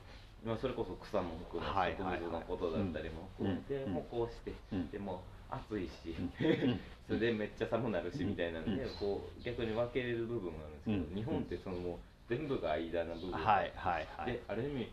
[0.45, 2.19] まあ、それこそ草も含めはいはいはい。
[2.19, 3.93] 植物のことだったりも含めて、うん。
[3.93, 4.89] もうこうして、うん。
[4.89, 6.31] でも暑いし、ん。
[7.07, 8.95] それでめっちゃ寒なるしうんみたいなんで、うん。
[8.95, 11.15] こう逆に分けれる部分があるんですけど、うん。
[11.15, 11.97] 日本ってそのもう
[12.37, 14.31] 全部が間の部分はいはいはい。
[14.31, 14.91] である意味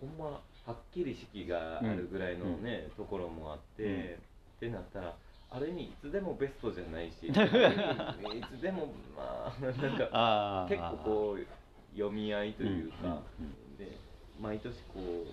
[0.00, 3.92] ほんまはっきり四季があるぐらいのね、ところもあって、うん。
[3.92, 3.96] っ
[4.60, 5.16] てなったら
[5.50, 7.36] ある意味いつでもベストじゃないし いつ
[8.62, 8.86] でも
[9.16, 11.46] まあなんか結構こう
[11.96, 13.20] 読み合いというか、
[13.78, 13.96] で
[14.40, 15.26] 毎年こう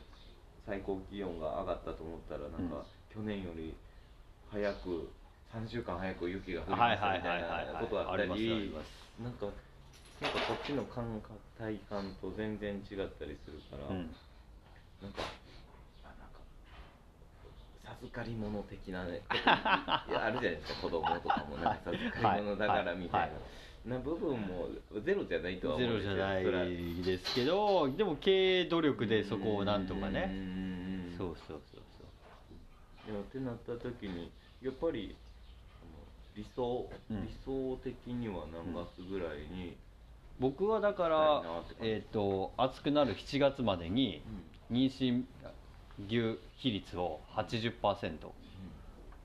[0.66, 2.84] 最高気温が上がったと思ったらなんか、うん。
[3.12, 3.74] 去年より
[4.52, 5.10] 早く
[5.54, 8.74] 3週間早く雪が降りましたみたはいなことあったり
[9.20, 9.48] なんか
[10.22, 14.12] なんかこっちの感覚体感と全然違ったりするから、うん。
[15.02, 15.24] なんか
[16.04, 16.44] あなんか
[18.04, 23.20] 授かり物的なね あるじゃないですか子供とかもなんか授かり物だからみたいな。
[23.20, 23.30] はい。
[23.32, 23.90] はい。
[23.90, 24.68] な部分も
[25.06, 25.96] ゼロじゃないとは思ゼう。
[25.96, 30.26] んですよロじゃないですけどでも経営努力でそこをなんとかうね。
[30.28, 33.12] んそうそうそうそう。
[33.12, 35.16] いやってなった時にやっぱり
[36.36, 37.24] 理想、うん。
[37.26, 39.78] 理想的には何月ぐらいに、
[40.40, 41.44] 僕はだから
[41.82, 44.22] えっ、と暑くなる7月までに
[44.72, 45.24] 妊娠
[46.08, 48.28] 牛比率を80%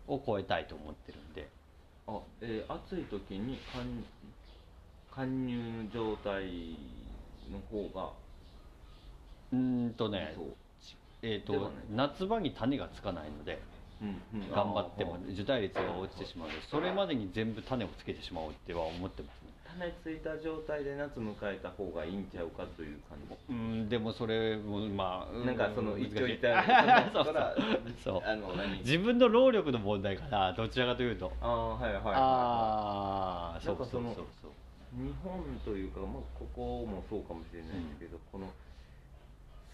[0.08, 1.48] を超えたいと思ってるんで。
[2.06, 4.04] あ、えー暑い時に貫
[5.10, 6.44] 貫入状態
[7.50, 8.10] の方が。
[9.52, 10.34] うーんとね
[11.22, 13.62] えっ、と夏場に種がつかないので
[14.02, 14.50] うんうん。
[14.50, 19.42] 頑張っても受胎率が落ちてしまうのでそれまでに全部種をつけてしまおうっては思ってます。
[19.42, 19.43] ね
[19.78, 23.34] 種ついた状態で夏迎えた方がいいんちゃうかという感じ。
[23.48, 27.24] うーんでもそれもまあなんかその一長一短そう
[28.02, 28.22] そう。
[28.24, 28.78] あの何？
[28.78, 31.32] 自分の労力の問題かなどちらかというと。
[31.40, 34.02] ああはいはいはいああそうそうそう。
[34.42, 34.52] そう
[34.94, 38.46] 日本というか、まあ、ここもそうかもしれないですけど、この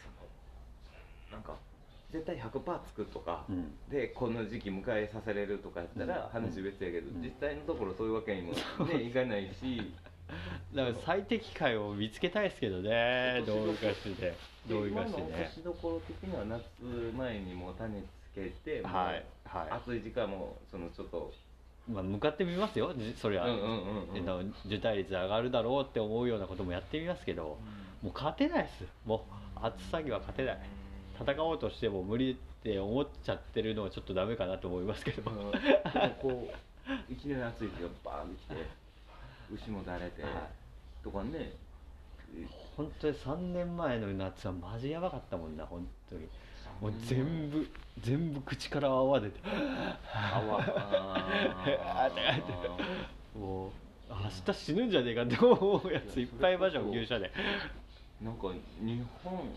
[0.01, 1.53] そのなんか
[2.13, 3.73] 絶対100%つくとか、うん。
[3.89, 6.43] でこの時期迎えさせれるとかやったらうん。
[6.43, 7.23] 話別やけど、うん。
[7.23, 9.93] 実際のところそういうわけにも、ね、いかないし。
[10.75, 14.33] だから最適解を見つけたいですけどねどうにかして
[14.69, 16.63] どうにかして今のどころ的には夏
[17.17, 19.71] 前にもう種つけて、はいはい。
[19.71, 21.33] 暑い時間もそのちょっと。
[21.89, 22.95] まあ向かってみますよ。
[22.97, 24.17] じそりゃ、うんうんうんうん。
[24.17, 27.59] えっと受胎率上がるだろうって思うようなこともやってみますけど、
[28.03, 28.85] もう勝てないです。
[29.05, 30.59] もう暑さには勝てない
[31.21, 35.37] 戦おうとしても無理って思っちゃってるのはちょっとダメかなと思いますけど、うん。
[36.21, 38.67] こういきなり暑い日がバーンってきて
[39.53, 40.33] 牛もだれて、はい
[41.03, 41.53] とかね。
[42.77, 46.29] 本当に3年前の夏はマジやばかったもんな本当に。
[46.81, 47.69] もう全部
[48.01, 49.41] 全部口から泡出て。
[50.15, 53.39] あわああてー。
[53.39, 53.71] もう
[54.11, 54.17] 明
[54.53, 57.31] 日死ぬんじゃねえかって思うやついっぱいいましたもん牛舎で。
[58.23, 58.49] なんか
[58.81, 59.49] 日本、うん、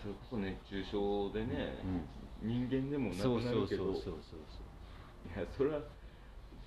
[0.00, 1.78] それこそ熱中症でね、
[2.42, 3.84] 人間でもなくそうそうなるけど。
[3.84, 4.40] そうそうそう
[5.36, 5.80] いやそれは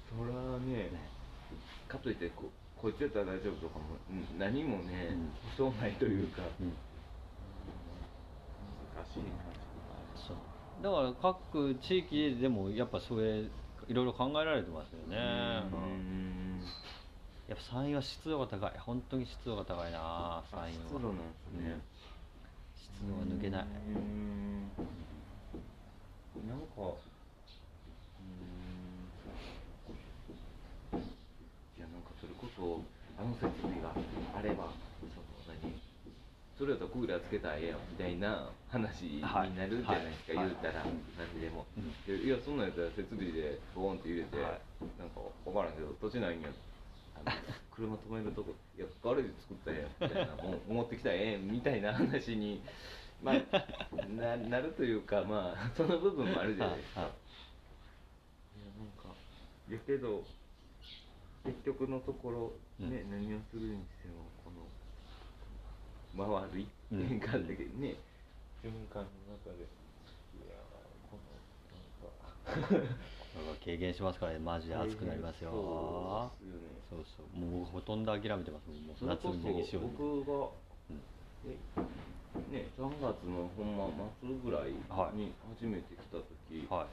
[0.07, 0.91] それはね
[1.87, 5.31] かといってここいつやったら大丈夫とかもうん何もね、うん。
[5.57, 6.73] 保証ないというか、うん。
[8.95, 9.23] 難しい
[10.15, 10.37] そう。
[10.83, 13.45] だから各地域でもやっぱそれ
[13.87, 16.61] いろいろ考えられてますよね、なうん。
[17.47, 18.73] やっぱ山陰は湿度が高い。
[18.79, 20.83] 本当に湿度が高いな山陰は。
[20.87, 21.81] 湿度なんですね、
[23.01, 23.65] 湿度が抜けない。
[23.65, 24.69] うん。
[26.47, 29.09] なんかうん。
[31.77, 32.85] いやなんかそれこそ
[33.17, 33.89] あの設備が
[34.37, 34.69] あれば
[35.01, 35.73] その何
[36.57, 40.53] それやったらクーラーつけたらええやんみたいな話になるじゃないですか、はい。
[40.53, 40.85] 言うたら、
[41.17, 44.61] 何でも、ういやそんなんやったら設備でボーンって入れて、はい。
[45.01, 46.49] なんか分からんけど土地ないんや。
[46.49, 46.70] あの
[47.71, 52.62] 車止めるとこいやガレージ作ったらええやんみたいなもう持ってきたらええみたいな話に、
[53.24, 53.36] まあ、
[54.15, 57.13] ななるというかまあ その部分もあるじゃないですか、はいい
[58.63, 59.15] やなんか
[59.69, 60.24] やけど
[61.43, 63.12] 結局のところね、うん。
[63.12, 64.65] 何をするにしてもこの
[66.17, 67.08] 回るうん。
[67.08, 67.95] 変化的にね、
[68.63, 69.10] 循環の
[69.45, 72.97] 中でいやーこのなんか
[73.63, 74.39] 軽減しますからね。
[74.39, 75.51] マジで暑くなりますよ。
[75.51, 75.57] そ
[76.43, 76.67] うですよね。
[76.89, 77.39] そうそう。
[77.39, 80.49] もう僕ほとんど諦めてますもう夏にしそよう僕が、
[80.89, 81.01] うん。
[81.47, 81.57] え
[82.51, 83.87] ね3月のほんま
[84.19, 85.17] 末ぐらいはい。
[85.17, 86.87] に初めて来た時、は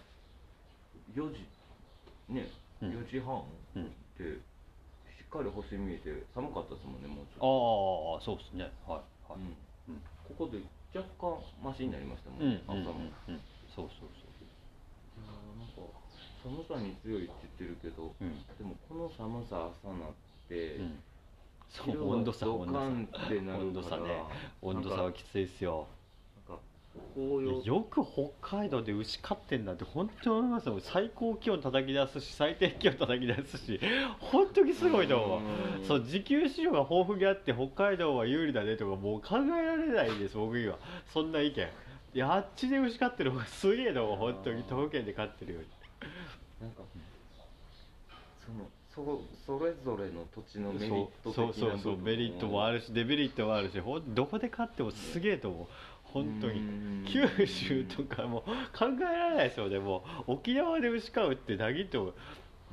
[1.14, 1.46] 4時
[2.28, 2.46] ね、
[2.82, 2.90] うん。
[2.90, 3.42] 4時半い、
[3.76, 3.84] うん、
[4.18, 4.38] で
[5.18, 8.20] しっかり星見えて寒かったですもんねもうちょっと。
[8.20, 8.70] ああそうですね。
[8.86, 9.94] はいはい、うん。
[9.94, 10.60] うんここで
[10.94, 13.40] 若干マシになりましたもうんんね、朝も、うんうん
[13.74, 14.08] そうそう
[16.42, 18.32] 寒さに強いって言ってるけど、そううん。
[18.58, 20.08] でもこの寒さ朝なっ
[20.48, 20.98] て、うん。
[21.68, 24.22] そう温度差ド温度差ね。
[24.62, 25.86] 温度差はきついですよ。
[27.64, 30.80] よく北海道で牛飼ってんだって本当に思いますよ。
[30.80, 33.80] 最高気温叩き出すし最低気温叩き出すし
[34.18, 35.40] 本当にすごいと思う。
[35.80, 35.86] うん。
[35.86, 40.78] そう自給市場が豊富にあって北海道は有利だねとかもう考えられないです僕には。
[41.12, 41.68] そんな意見。
[42.14, 44.32] いやあっちで牛飼ってる方がすげえと思う。
[44.32, 45.66] 本当に徒歩圏で飼ってるより
[46.60, 46.82] なんか
[48.44, 55.66] そのそそれぞれの土地のメリット的なそうそうそうメリットもあるるしデメリットもあるしほんどこで飼ってもすげえと思う。
[56.12, 56.60] 本当に。
[56.60, 57.04] うん。
[57.06, 58.42] 九州とかもう
[58.76, 59.78] 考えられないですよね。
[59.78, 62.14] もう沖縄で牛飼うって何と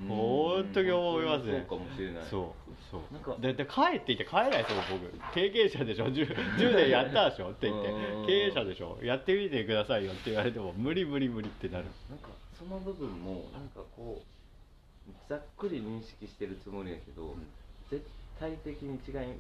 [0.08, 1.66] 本当に思いますね。
[1.70, 2.24] そうかもしれない。
[2.30, 3.14] そうそう。
[3.14, 3.36] なんか。
[3.40, 5.34] でで帰ってきて帰れないですよ僕。
[5.34, 6.08] 経験者でしょ。
[6.08, 7.90] 10, 10年やったでしょって言って。
[7.90, 8.26] うん。
[8.26, 8.98] 経営者でしょ。
[9.04, 11.86] やってみてくださいよって言われても無理無理無理ってなる。
[12.10, 17.48] なんかその部分もなんかこうざっくり認識してるつもりやけど、ん。
[17.90, 18.06] 絶
[18.40, 19.38] 対的に違い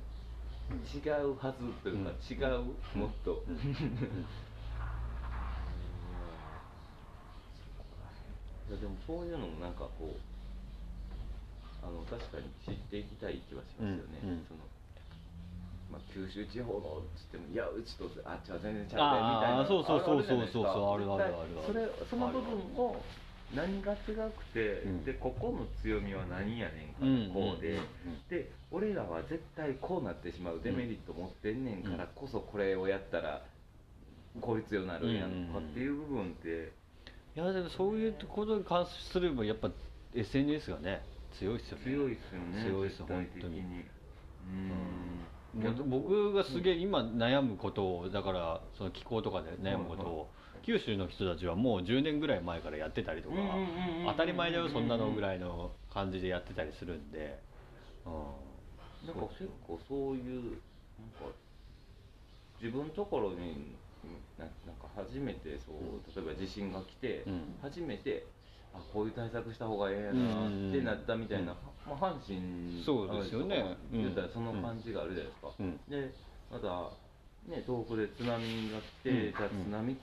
[0.94, 2.18] 違うはずというか、うん。
[2.30, 3.56] 違うもっと、うん。
[8.68, 10.10] いやでもそういうのもなんかこう
[11.86, 14.66] あの確かに知っていきたい気はしますよね、その
[15.92, 16.82] まあ、九州地方のっ
[17.16, 23.02] つってもいやうちとあっちは全然ちゃうねみたいなそうそうそうそうそうあるあるあるそれその部分を
[23.54, 23.98] 何が違
[24.32, 25.06] くて、うん。
[25.06, 27.82] でここの強みは何やねんかうんこうで、うん。
[28.30, 33.44] で俺らは絶対こうなってしまうデメリット持ってんねんからこそこれをやったら
[34.42, 36.74] 効率ようなるんやんとかっていう部分って。
[37.36, 39.70] いやでもそういうことに関すればやっぱ
[40.14, 41.02] SNS がね
[41.38, 41.84] 強いですよね。
[41.84, 43.60] 強いっすよね強いっす本当に。
[43.60, 45.26] うん
[45.86, 50.30] 僕がすげえ今悩むことをだからその気候とかで悩むことを
[50.64, 53.36] 九州の人たちはもう10年ぐらい前からやってたりとか
[54.08, 57.40] 当たり前だよそんなのぐらいの感じでやってたりするんで、
[58.06, 60.56] うん、なんか結構そういうなんか
[62.62, 63.76] 自分のところに
[64.38, 67.56] ななんか初めてそう例えば地震が来て、うん。
[67.62, 68.26] 初めて
[68.74, 71.56] あこういう対策した方がええなってなったみたいな、
[71.88, 73.78] まあ、阪神そうですよね。
[73.92, 75.80] 言ったらその感じがあるじゃないですか、うん。
[75.88, 76.14] で
[76.52, 76.90] また
[77.52, 78.32] ね東北で津波
[78.72, 79.32] が来て、うん。
[79.32, 79.98] じゃあ津波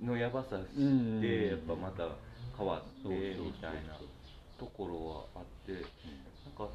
[0.00, 1.48] のやばさ知って、うん。
[1.48, 2.08] やっぱまた
[2.56, 3.98] 変わってみたいな
[4.58, 5.82] ところはあってなん
[6.56, 6.72] か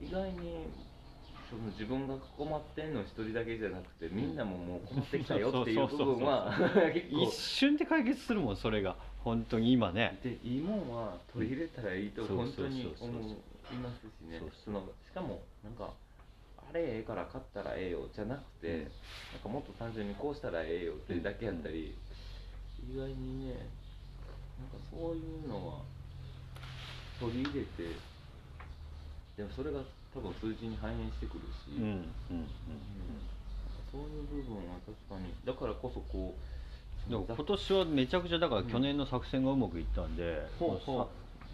[0.00, 0.66] 意外に
[1.48, 6.52] その自分が困ってんの一人だけじゃなくてみんなももう困ってきたよっていう部分は
[7.08, 10.20] 一瞬で解決するもんそれが本当に今ね。
[10.22, 14.38] でいいもんは取り入れたらいいとうん本当に思いますしね。
[14.38, 15.90] しかもなんか
[16.70, 18.82] あれええから買ったらええよじゃなくて、うん。
[18.82, 18.88] なん
[19.42, 21.98] かもっと単純にこうしたらええよってだけやったり、
[22.78, 23.66] 意外にね
[24.62, 25.82] なんかそういうのは
[27.18, 27.82] 取り入れて
[29.36, 29.80] でもそれが
[30.14, 32.46] 多分数字に反映してくるし、うんうんうん。
[33.90, 36.55] そういう部分は確かにだからこそこう
[37.08, 40.78] でも今年はめちゃくちゃだから去年の作戦がうまくいったんで、うん、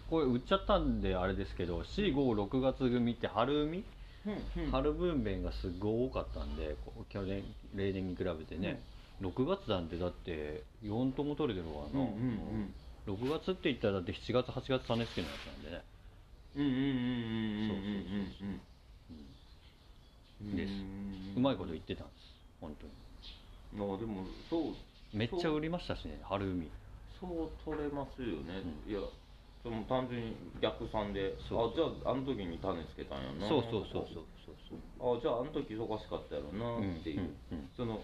[0.09, 3.83] これ売っちゃったんであれですけど456月組って春海、
[4.25, 6.75] うんうん、春分娩がすごい多かったんで
[7.09, 7.43] 去年
[7.75, 8.81] 例年に比べてね、
[9.21, 12.73] うん、6月なんてだって4とも取れてるわな、うん
[13.07, 15.83] うん、6月って言ったらだって7月8月種付けのやつなんでね。
[16.55, 18.57] うんうんうんうんうんそうそう
[20.49, 20.73] そうです。
[21.35, 22.35] うまいこと言ってたんです。
[22.59, 23.95] 本当に。
[23.95, 24.73] あでもそう。
[25.13, 26.69] めっちゃ売りましたしね春海。
[27.19, 28.91] そう取れますよね、うん。
[28.91, 28.99] いや
[29.63, 31.37] その単純に逆算で。
[31.47, 31.69] そう。
[31.69, 33.47] あじゃああの時に種つけたんやな。
[33.47, 34.55] そうそうそうそうそう。
[34.67, 37.69] そうあじゃああの時忙しかったやろなっていう、うんうん。
[37.77, 38.01] その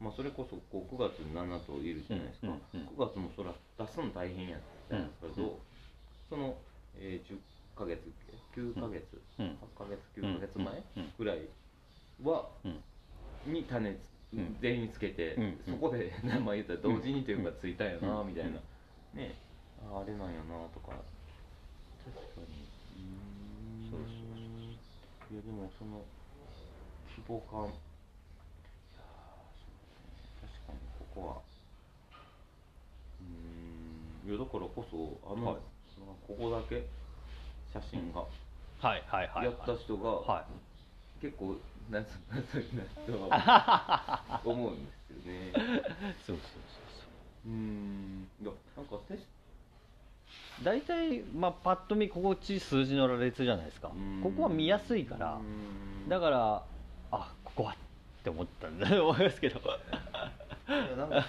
[0.00, 2.80] まあそれこそこう9月に7頭いるじゃないですか、うんうん。
[2.82, 5.58] うん9月もそら出すの大変やったんですけど、うん
[6.28, 6.58] その、
[7.00, 7.38] えー、10
[7.78, 8.02] ヶ月
[8.52, 9.06] 9ヶ月、
[9.38, 9.46] うん。
[9.46, 11.12] 8ヶ月？9ヶ月前うんうん。
[11.16, 11.48] ぐらい
[12.22, 12.82] は、うん。
[13.52, 14.00] に種つうん
[14.60, 15.60] 全員つけて、うん。
[15.64, 17.56] そこで 名前言ったら同時にというかうん。
[17.58, 18.28] ついたんやな、うん。
[18.28, 18.60] みたいな、
[19.14, 19.34] ね。
[19.80, 20.92] ああれなんやなとか。
[22.04, 22.68] 確かに。
[22.92, 23.90] うーん。
[23.90, 26.04] そうそういやでもその
[27.16, 27.60] 規模感。
[27.60, 27.72] いやー
[29.56, 30.40] そうですね。
[30.40, 31.42] 確かにここは。
[33.20, 34.30] うーん。
[34.30, 35.60] いやだからこそあの、はい。
[36.26, 36.86] ここだけ
[37.72, 39.44] 写真が、はいはいはい。
[39.46, 40.46] やった人が、は
[41.20, 41.20] い。
[41.22, 41.56] 結構
[41.90, 42.44] なぞなぞ
[42.76, 45.52] なとは思うんですよね。
[45.54, 45.62] そう
[46.26, 47.48] そうそうう。
[47.48, 48.28] ーん。
[48.42, 49.20] いやなんかテス
[50.56, 53.90] そう大体まあパッと見心地数字の羅列じゃないですか。
[53.94, 54.20] うん。
[54.22, 55.34] ここは見やすいから。
[55.34, 56.08] うん。
[56.08, 56.62] だから
[57.10, 57.74] あここはっ
[58.22, 59.60] て思ったんだと思いますけど。
[60.68, 61.24] なんか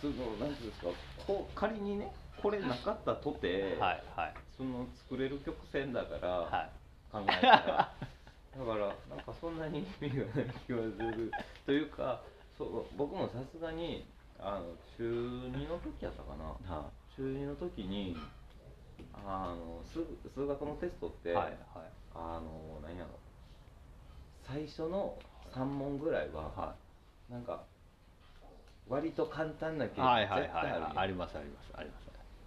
[0.00, 0.88] そのなんていうんですか。
[1.26, 4.34] こう仮にねこれなかったとて、はいはい。
[4.56, 6.70] その作れる曲線だから、はい。
[7.10, 7.92] 考えたら
[8.58, 11.30] だからなんかそんなに意味がない気はする
[11.66, 12.22] というか
[12.56, 14.06] そう僕もさすがに
[14.38, 16.74] あの中2の時やったかな。
[16.74, 18.16] は中2の時に
[19.14, 20.04] あの数
[20.34, 21.56] 数学のテストって、いはいはい。
[22.14, 23.10] あの何やろ。
[24.46, 25.18] 最初の
[25.52, 26.74] 3問ぐらいは、は
[27.30, 27.64] なんか
[28.88, 30.82] 割と簡単なはいはい絶対あるやん。
[30.82, 32.06] はいありますありますあります。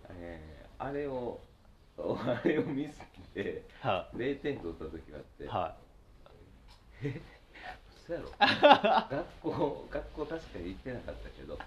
[0.10, 1.40] えーあれを
[2.00, 5.48] あれをミスっては0点取った時があって、い
[7.08, 7.14] は
[8.08, 8.30] そうやろ。
[9.18, 11.58] 学校学校確かに行ってなかったけど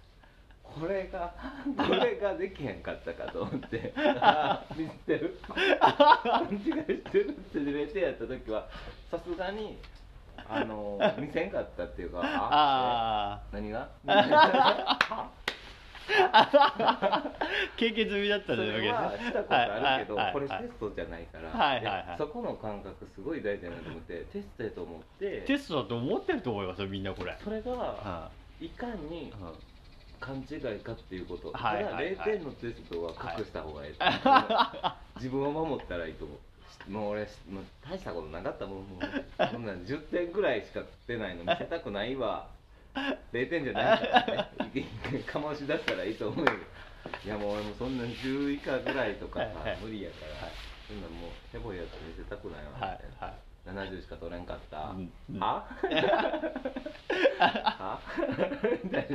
[0.63, 1.35] これが
[1.77, 5.39] これができへんかったかと思ってあー ミスってる。
[5.81, 6.73] 勘違いし
[7.11, 8.69] てるって0点やった時は
[9.11, 9.79] さすがに
[10.49, 13.89] あの見せんかったっていうかああ何が？
[14.07, 15.31] あ
[17.77, 20.63] 経験済みだったそんだれはしたことあるけどはいこれテはい。
[20.69, 27.37] ストじゃないからはいはいそこの感覚すごい大事だなと思ってテストやと思ってテストだと思ってると思いますよみんなこれ。
[27.43, 28.31] それがは
[28.61, 29.33] いかにい
[30.21, 32.17] 勘違いかっていうこと、はいはいはい。
[32.17, 33.95] ただ0点のテストは隠した方がいい、
[35.17, 36.39] 自分を守ったらいいと思う。
[36.91, 39.47] もう俺もう大したことなかったもんもう。
[39.51, 42.47] そんなん10点ぐらいしか出ないの見せたくないわ
[43.33, 44.89] 0点じゃないからね。
[45.27, 46.53] かまし出したらいいと思うよ。
[47.25, 49.49] いやもう俺もそんなん10以下ぐらいとかさ
[49.83, 50.51] 無理やから、
[50.87, 55.13] そんなんもうヘボいやつ見せたくないわみたはいはい70しか取れんかった、うん。
[55.31, 55.41] うん。
[55.41, 55.67] は？
[57.39, 58.01] は？
[58.83, 59.07] みたい。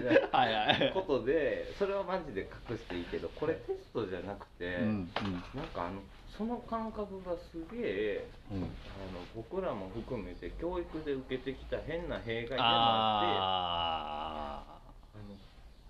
[0.79, 5.11] なことでそれはマジで隠していいけどこれテストじゃなくて、うん
[5.53, 6.01] なんかあの
[6.37, 8.57] その感覚がすげえうん。
[8.57, 14.81] うんあの僕らも含めて教育で受けてきた変な弊害でもあってあ
[15.13, 15.35] あの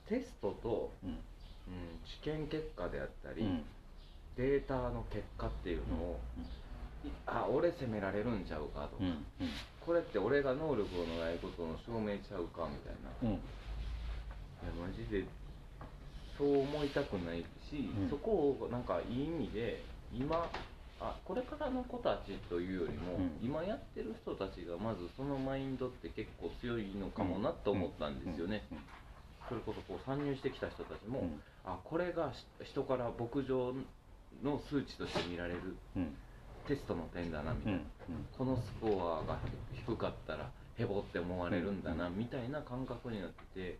[0.07, 1.23] テストと、ーうん。
[1.67, 3.65] うん、試験結果であったり、うん。
[4.37, 6.41] データの結果っていうのを、い
[7.25, 8.97] あ俺責められるんちゃうかと。
[8.97, 9.23] か、うんうん。
[9.85, 13.09] これって俺が能力のないことの証明ちゃうかみたいな。
[13.23, 13.29] うん。
[13.29, 15.25] いやマジで
[16.37, 18.09] そう思いたくないし、うん。
[18.09, 19.83] そこをなんかいい意味で
[20.13, 20.49] 今
[20.99, 23.39] あこれからの子たちというよりも、うん。
[23.41, 28.77] 今やってる人たちがまずそのマインドって結構強いのかもなと思ったんですよね、うん。
[29.47, 31.41] それこそこう参入してきた人たちも、うん。
[31.65, 33.73] あこれがし人から牧場
[34.43, 35.77] の数値として見られる。
[35.95, 36.17] うん
[36.67, 37.85] テストの点だなみたいな、うん
[38.37, 39.37] このスコアが
[39.73, 43.77] 低かったらヘボって思われるんだな、みたいな感覚になってて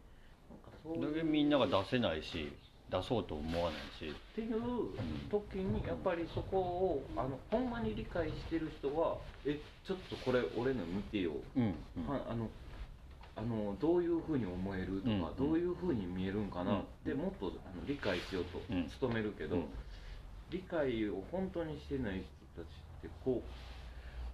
[0.50, 2.52] なんかそうみんなが出せないし
[2.90, 4.10] 出そうと思わないし。
[4.10, 4.58] っていう
[5.30, 12.08] 時にやっぱりそこをあのほんまに理解してる人はえちょっとこれ俺の見てよ、うんうん。
[12.08, 12.50] はあの
[13.36, 15.36] あのどういうふうに思えるとか、うん。
[15.38, 16.80] どういうふうに見えるんかなうん。
[16.80, 18.90] ってもっとあの理解しようとうん。
[19.02, 19.66] 努めるけど、うん。
[20.50, 22.68] 理解を本当にしてない人たちっ
[23.02, 23.42] てこ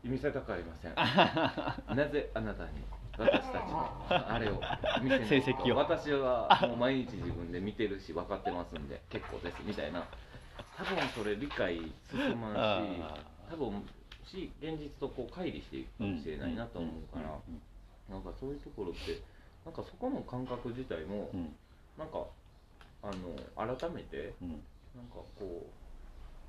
[0.04, 0.96] う見せたくありません。
[1.96, 2.72] なぜあなたに
[3.18, 4.60] 私たちのあれを
[5.02, 5.78] 見せない成績を。
[5.78, 10.06] 私はもう毎日自分で見てるし分かってますんで結構ですみたいな。
[10.76, 11.78] 多分それ理解
[12.10, 13.16] 進まんしあ
[13.50, 13.88] 多分
[14.26, 17.30] し現実とこう乖離していくかもしれないなと思うから、
[18.10, 19.22] なんかそういうところって
[19.66, 21.56] なんかそこの感覚自体も、うん。
[21.98, 22.26] なんか
[23.04, 24.64] あの改めてうん。
[24.96, 25.83] なんかこう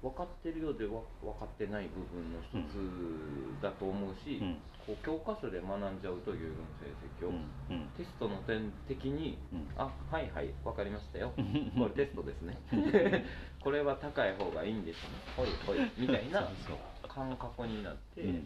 [0.04, 4.60] 分かってるようでわ分かってない部分の一つだと思うし、うん。
[4.84, 7.48] こう教科書で学んじゃうというの成績を、うん。
[7.72, 7.88] うん。
[7.96, 9.64] テストの点的にうん。
[9.80, 11.32] あはいはい分かりましたよ。
[11.38, 11.72] うん。
[11.72, 12.60] これテストですね。
[13.64, 15.08] これは高い方がいいんですね。
[15.40, 16.52] ほいほいみたいな
[17.08, 18.34] 感覚になって、うん。
[18.34, 18.44] なん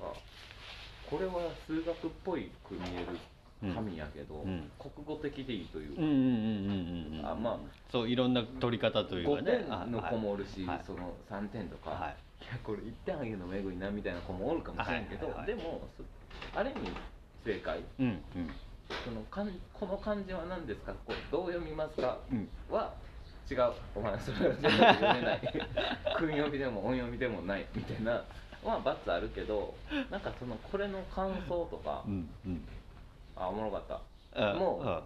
[0.00, 0.16] か
[1.04, 3.20] これは数学っぽいく見える
[3.60, 4.70] 紙やけど、うん。
[4.78, 7.58] 国語的でいいというか、まあ。
[7.90, 10.80] そういろんな取り方というか5ね点の子もおるし、はい。
[10.86, 12.44] その3点とか、はい。
[12.44, 16.04] い、やこれ1点あげるのめぐいなみたいな子もおるかもしれんけど、でもそ
[16.58, 16.90] ある意味
[17.44, 17.80] 正解。
[17.98, 18.22] うんうん。
[19.04, 20.92] そのかんこの漢字は何ですか？
[21.06, 22.18] こうどう読みますか？
[22.30, 22.48] うん。
[22.70, 22.92] は
[23.50, 23.72] 違う。
[23.94, 25.40] お前それは全部読めない。
[26.18, 27.66] 訓読みでも音読みでもない。
[27.74, 28.22] みたいな
[28.64, 29.74] まあ罰あるけど
[30.10, 32.68] なんかそのこれの感想とか、うんうん
[33.36, 34.00] あおもろかった。
[34.50, 34.86] あもう。
[34.86, 35.02] あ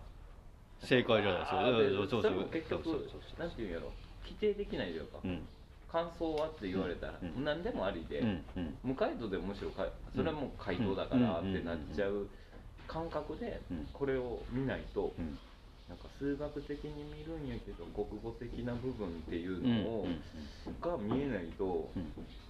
[0.83, 1.61] 正解じゃないですか
[2.09, 3.93] そうそう結局なんていうんやろ。
[4.25, 5.47] 規定できないというか、うん。
[5.91, 8.23] 感想はって言われたら、何でもありで、
[8.83, 12.29] 無回答でもむしろかそれはもう回答だからうんってなっちゃう
[12.87, 13.89] 感覚でうん。
[13.93, 15.39] これを見ないとうん。
[15.89, 19.85] なんか数学的に見るんやけど国語的な部分っていううん。
[19.85, 20.81] のを、うん。
[20.81, 22.03] が見えないとうん。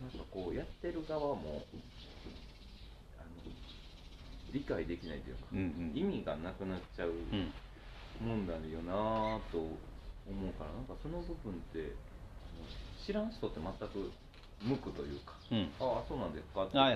[0.03, 1.65] なんかこうやってる側も
[4.53, 5.93] 理解できないというか、うんうん。
[5.95, 7.53] 意味がなくなっちゃううん。
[8.27, 11.95] もんだよなぁと思うからなんかその部分って
[13.05, 14.13] 知らん人って全く
[14.63, 15.33] 無垢というか。
[15.51, 15.71] うん。
[15.81, 16.93] ああそうなんですかってやっ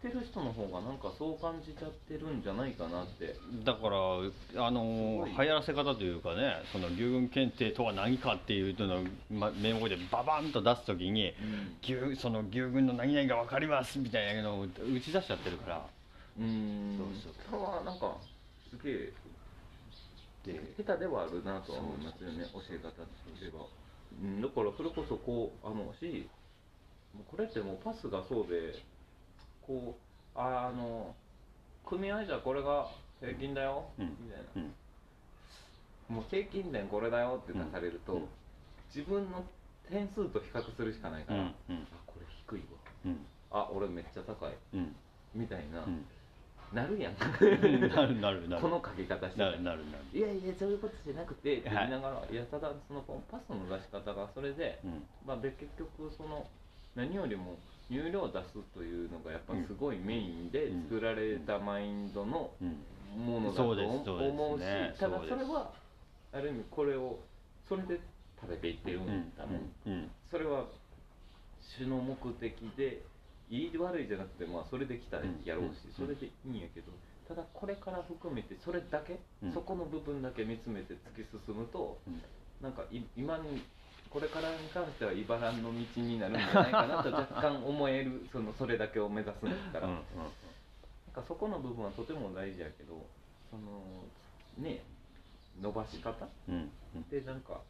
[0.00, 3.34] てる人の方がなんかそう感じちゃってるんじゃないかなって。
[3.64, 11.34] だからあの流行らせ方というかねその牛群検定とは何かっていうのを、ま、名目でババンと出す時に
[11.82, 14.68] 牛その牛群の何々が分かりますみたいなのを打
[15.00, 15.86] ち出しちゃってるから
[16.38, 16.98] うん。
[16.98, 18.16] そうそれはなんか
[18.70, 19.12] すげえ
[20.44, 23.04] で下手ではあるなとは思いますよね教え方と
[23.36, 23.66] しては、
[24.22, 26.28] うん、だからそれこそこうあのし
[27.30, 28.78] これってもうパスがそうで
[29.66, 29.96] こ
[30.36, 31.14] うああの
[31.84, 32.88] 組み合いじゃこれが
[33.20, 34.06] 平均だよ、うん。
[34.20, 34.62] みたいな。
[36.08, 36.16] うん。
[36.16, 38.22] もう平均点これだよって出されると、うん。
[38.94, 39.44] 自分の
[39.90, 41.46] 点数と比較するしかないから、うん。
[41.48, 41.52] あ
[42.06, 42.78] これ低いわ。
[43.06, 43.26] うん。
[43.50, 44.52] あ俺めっちゃ高い。
[44.74, 44.94] うん。
[45.34, 46.04] みたいな、うん
[46.72, 47.16] なるやん。
[47.16, 47.26] な
[48.06, 48.62] るなるなる。
[48.62, 50.04] この書き方してなるなるなる。
[50.12, 53.00] いやいやそういうことじゃなくてって言はいいながら、い、やただその
[53.30, 55.02] パスの出し方がそれで、うん。
[55.26, 56.46] まあ、で結局その
[56.94, 57.56] 何よりも
[57.88, 60.82] 入量を出すというのがやっぱすごいメインでうん。
[60.84, 62.76] 作られたマインドのうん。
[63.16, 63.70] ものだと
[64.16, 65.72] 思うし、ねただそれは
[66.30, 67.18] ある意味これを
[67.66, 67.98] それで
[68.38, 69.92] 食べていってるんだもん、うん。
[69.92, 70.10] うん。
[70.30, 70.66] それは
[71.60, 73.00] 主の目的で
[73.50, 76.06] いい悪いじゃなくてまあそれできたらやろうし、うん。
[76.06, 76.92] それでいいんやけど
[77.26, 79.52] ただこれから含めてそれだけ、うん。
[79.52, 82.22] そこの部分だけ見つめて突き進むとうん。
[82.62, 83.62] なんかい今に
[84.10, 89.94] これからに関しては茨の道になるんじゃないかなと 若干思えるそのそれだけを目指すんだったら、うん。
[89.94, 90.04] なん
[91.14, 93.06] かそこの部分はとても大事やけど
[93.50, 94.04] その
[94.58, 94.82] ね
[95.60, 96.70] 伸ばし方うん。
[96.94, 97.08] うん。
[97.08, 97.60] でなんか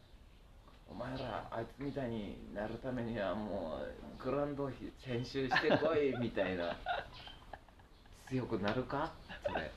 [0.91, 3.79] お前らあいつみたいになるためにはも
[4.19, 6.75] うグラウンド費編集してこいみたいな。
[8.27, 9.11] 強くなるか？
[9.47, 9.71] それ。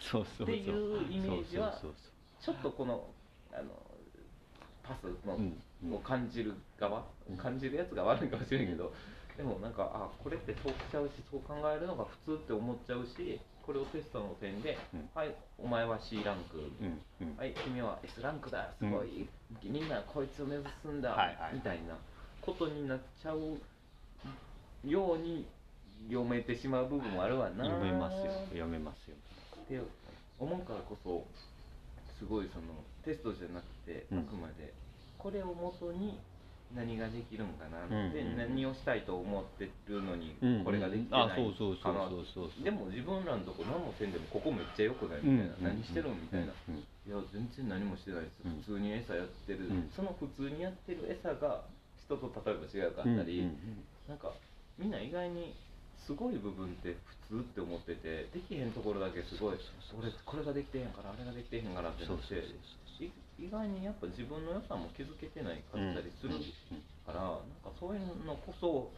[0.00, 0.46] そうそうそう。
[0.46, 1.94] っていうイメージはそう
[2.40, 3.06] ちょっとこの
[3.52, 3.70] あの
[4.82, 5.62] パスの、うん。
[5.84, 5.94] うん。
[5.94, 8.92] を感じる側、うん感じるやつが悪いかもしれんけど、
[9.36, 15.10] でもなんかあこれってそうしちゃうしそう考えるのが普通って思っちゃうしこれをテストの点で、うん。
[15.12, 17.36] はいお前は C ランク、うんうん。
[17.36, 19.26] はい、君は S ランクだ、すごい、
[19.64, 21.54] みんなこいつを目指すんだ、はいはい。
[21.54, 21.96] みたいな
[22.40, 23.58] ことになっちゃう
[24.84, 25.46] ように
[26.08, 27.64] 読めてしまう部分もあるわな。
[27.64, 28.32] 読めますよ。
[28.50, 29.16] 読めますよ。
[29.64, 29.80] って
[30.38, 31.26] 思うからこそ、
[32.18, 32.66] すごいその
[33.04, 34.18] テストじゃなくて、うん。
[34.20, 34.72] あくまで
[35.18, 36.20] これをもとに
[36.74, 42.26] 何ができるんかなって、うんうん何をしたいと思ってるのにうんこれができてないあそうそうそうかなそう。
[42.34, 48.58] そうそうでも自分らのとこ何もせんでもここめっちゃ良くないみたいな、うん何してるんみたいな、うんいや全然何もしてないです、うん。
[48.66, 49.90] 普通に餌やってる、うん。
[49.94, 51.62] その普通にやってる餌が
[52.02, 54.30] 人と例えば違うかったり、うんうんなんか
[54.78, 55.54] みんな意外に
[56.06, 56.94] すごい部分って
[57.28, 59.58] 普通って思っててできへんところだけすごい
[59.98, 62.54] 俺これができてへんからあれができてへんからってなってそうそうそうい
[63.38, 66.34] 意外にやっぱ自分の良さも気づけてないかったりする
[67.04, 68.90] から、なんかそういうのこそ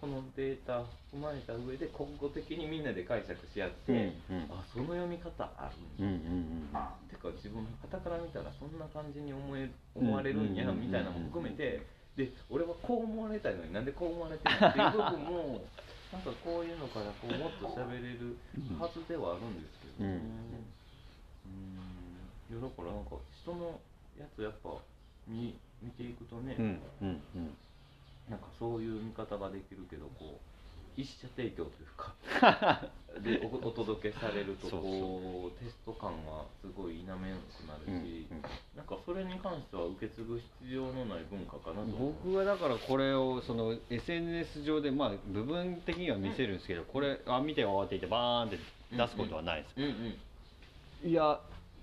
[0.00, 0.80] このデータ
[1.12, 4.48] 踏まえた上で国語的にみんなで解釈し合って、うんうん。
[4.48, 7.08] あその読み方あるんだ、うんうんうん。
[7.12, 10.80] てか自分傍から見たらそんな感じに思え思われるんやうんうん。
[10.80, 11.84] うんうんみたいなのも含めて。
[12.16, 15.62] で俺はこう思われたいのになんでこう思われてるのっていう部分も
[16.12, 18.36] なんかこういうのからこうもっと喋れる
[18.78, 20.14] はずではあるんですけどね。
[20.14, 20.70] うん
[22.50, 23.78] いやだからなんか人の
[24.18, 24.70] やつやっぱ
[25.28, 26.64] 見見ていくとね、うん
[27.00, 27.56] うんうん。
[28.28, 32.14] なんかそういう見方ができるけどこう一社提供というか
[33.22, 37.20] でおお届けされるとこうテスト感がすごい否めなく
[37.66, 38.42] なるし、うんうん。
[38.76, 48.58] なんかそれに関しては受け継ぐ必要のない文化かなと僕はだからこれをその SNS 上でまあ部分的には見せるんですけどこれあ見て終わっていてバーンって
[48.92, 49.74] 出すことはないです。
[49.76, 51.10] うんうん。
[51.10, 51.40] いや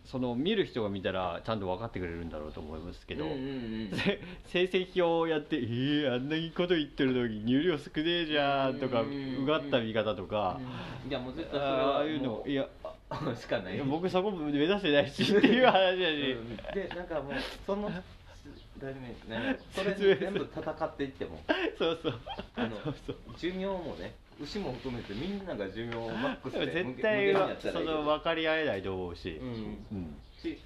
[0.10, 10.60] その見る人が見たらちゃんと分かってくれるんだろうと思いますけど、うんうんうんせ成績表をやって「えー、あんなにこと言ってるのに入量少ねえじゃん」とかうんうがった見方とか、
[11.08, 12.68] いやもう絶対あはあいうのいや
[13.10, 13.80] あしかない。
[13.82, 17.34] 僕そこ目指してないしっていう話だし、うんでなんかもう
[17.66, 21.40] そのだねねそれ全部戦っていっても。
[21.78, 22.20] そうそう。
[22.56, 23.18] あのそうそう。
[23.38, 29.48] 寿命もね牛も含めてみんなが寿命をマックスで 絶対はその分かり合えないと思うし、うん。
[29.92, 30.22] うん。
[30.40, 30.60] し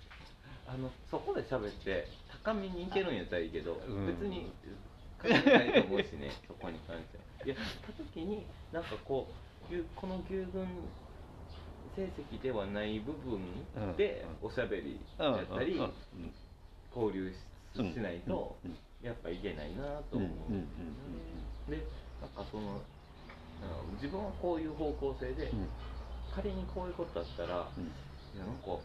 [0.67, 2.07] あのそこで喋って
[2.43, 4.07] 高みに行けるんやったらいいけど、うん。
[4.07, 4.51] 別に
[5.17, 7.23] 関係ないと思うしね そこに関しては。
[7.45, 9.27] いやた時になんかこ
[9.69, 10.67] うこの牛群
[11.95, 13.41] 成績ではない部分
[13.95, 14.47] でうん。
[14.47, 15.79] おしゃべりやったり、
[16.95, 17.33] 交流
[17.73, 18.77] しないとうん。
[19.01, 20.55] やっぱいけないなと思う、うん。
[20.55, 21.71] うん。
[21.71, 21.83] で
[22.21, 22.29] なん。
[22.29, 22.81] かその
[23.61, 23.95] うん。
[23.95, 25.67] 自分はこういう方向性で、うん。
[26.35, 27.83] 仮にこういうことだったら、うん。
[27.83, 28.79] いやなんか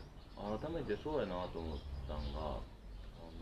[0.61, 3.41] 改めてそうやなと思ったんがあの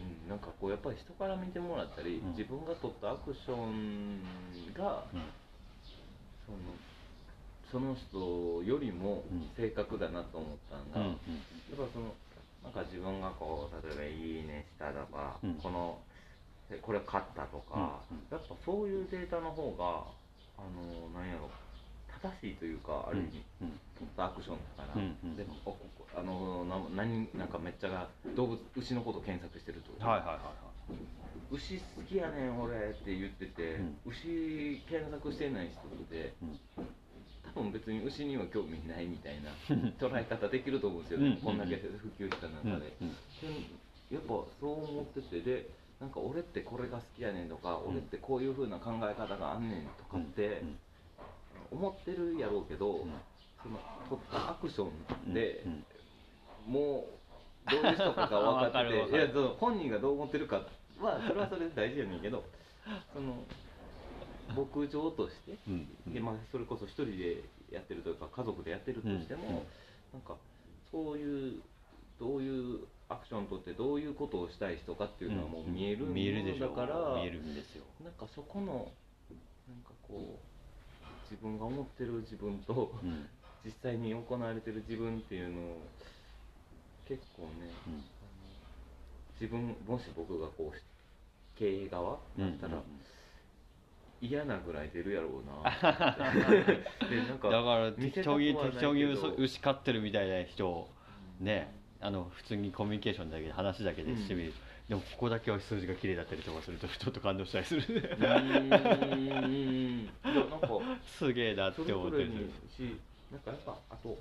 [0.00, 2.30] うんなんかこうやっぱり人から見てもらったり、うん。
[2.36, 5.22] 自分が取ったアクションが、うん。
[6.46, 6.58] その
[7.70, 9.50] その人よりもうん。
[9.56, 11.12] 正確だなと思ったんが、うん。
[11.12, 12.14] やっぱその
[12.64, 15.54] なんか自分がこう例えば「いいね」したとか、うん。
[15.54, 15.98] この
[16.70, 18.26] えこれ買ったとか、うんうん。
[18.30, 20.02] やっぱそういうデータの方が
[20.58, 21.50] あのなんやろ
[22.22, 25.36] 正しいというかある意味、うん取ったアクションだから、うんうん。
[25.36, 25.46] で
[26.16, 30.66] あのな何なんかめっちゃが動物牛のこと検索してると、はいはいはいは
[31.50, 33.96] 牛好きやねん俺って言ってて、うん。
[34.06, 36.86] 牛検索してない人っていうん。
[37.54, 39.50] 多分別に牛には興味ないみたいな
[39.96, 43.08] 捉え方できると思うんですよ、うんこんだけ普及した中で、うん。
[43.08, 43.16] で
[44.12, 45.70] やっぱそう思っててで
[46.00, 47.92] なんか俺ってこれが好きやねんとか、うん。
[47.92, 51.78] 俺ってこういう風な考え方があんねんとかってうん。
[51.78, 53.12] 思ってるやろうけど、うん。
[53.62, 54.88] その取ったアクショ
[55.28, 55.84] ンで、うん。
[56.72, 57.06] も
[57.66, 60.62] うどういう人かが分かわって いやその本人がどう思ってるか
[61.00, 62.44] はそれはそれで大事やねんけど
[63.12, 63.42] その
[64.48, 65.58] 牧場として、
[66.06, 69.48] でまあ、それこそ一人でやってるというか家族でやってるとしても、うん。
[69.48, 69.62] うん。
[70.14, 70.36] なんか
[70.92, 71.62] そういう
[72.20, 77.84] どういうアクションを取ってどういうことをしたい人かっていうのはもう見えるもの見えるでしょだから、見えるんですよ。
[78.02, 78.90] なんかそこの
[79.68, 80.46] なんかこう
[81.30, 83.26] 自分が思ってる自分と、うん。
[83.64, 85.78] 実際に行われてる自分っていうのを
[87.08, 87.48] 結構ね、
[87.88, 88.04] うん。
[89.40, 92.80] 自分もし僕がこう経営側だったら、
[94.20, 95.70] 嫌なぐらい出るやろうな。
[97.10, 100.88] でなんかだから適当に適当に嘘牛飼ってるみたいな人
[101.40, 104.52] ねあの普通にコミュニケーションだけで話だけでしてみる、
[104.88, 107.82] でもここだけは数字が綺麗だったりとかするとちょっと感動したりする。
[107.82, 110.02] うーん。
[110.04, 110.60] いやなん。
[110.60, 110.66] か
[111.18, 113.40] すげえなって思ったりすぞれにるしなん。
[113.40, 114.16] かやっぱあと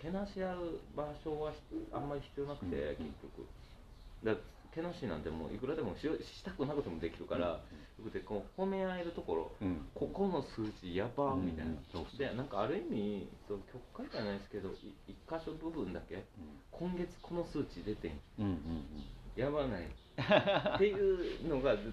[0.00, 1.52] けなし合う場所は
[1.92, 2.08] あん。
[2.08, 3.06] まり必要なくて、うん。
[3.06, 3.46] 結局
[4.24, 4.34] だ
[4.70, 7.60] からけなしなんてもういくらでもしよしたくなくてもできるから、
[8.12, 9.86] でこう褒め合えるところうん。
[9.94, 12.16] ここの数字やばみたいな、うん。
[12.16, 16.24] でなんかある意味そう曲解じゃないですけどい一箇所部分だけ
[16.70, 18.20] 今月この数値出てん。
[18.38, 18.54] うんうんう
[18.96, 19.40] ん。
[19.40, 19.88] やばない。
[20.20, 21.92] っていうのがず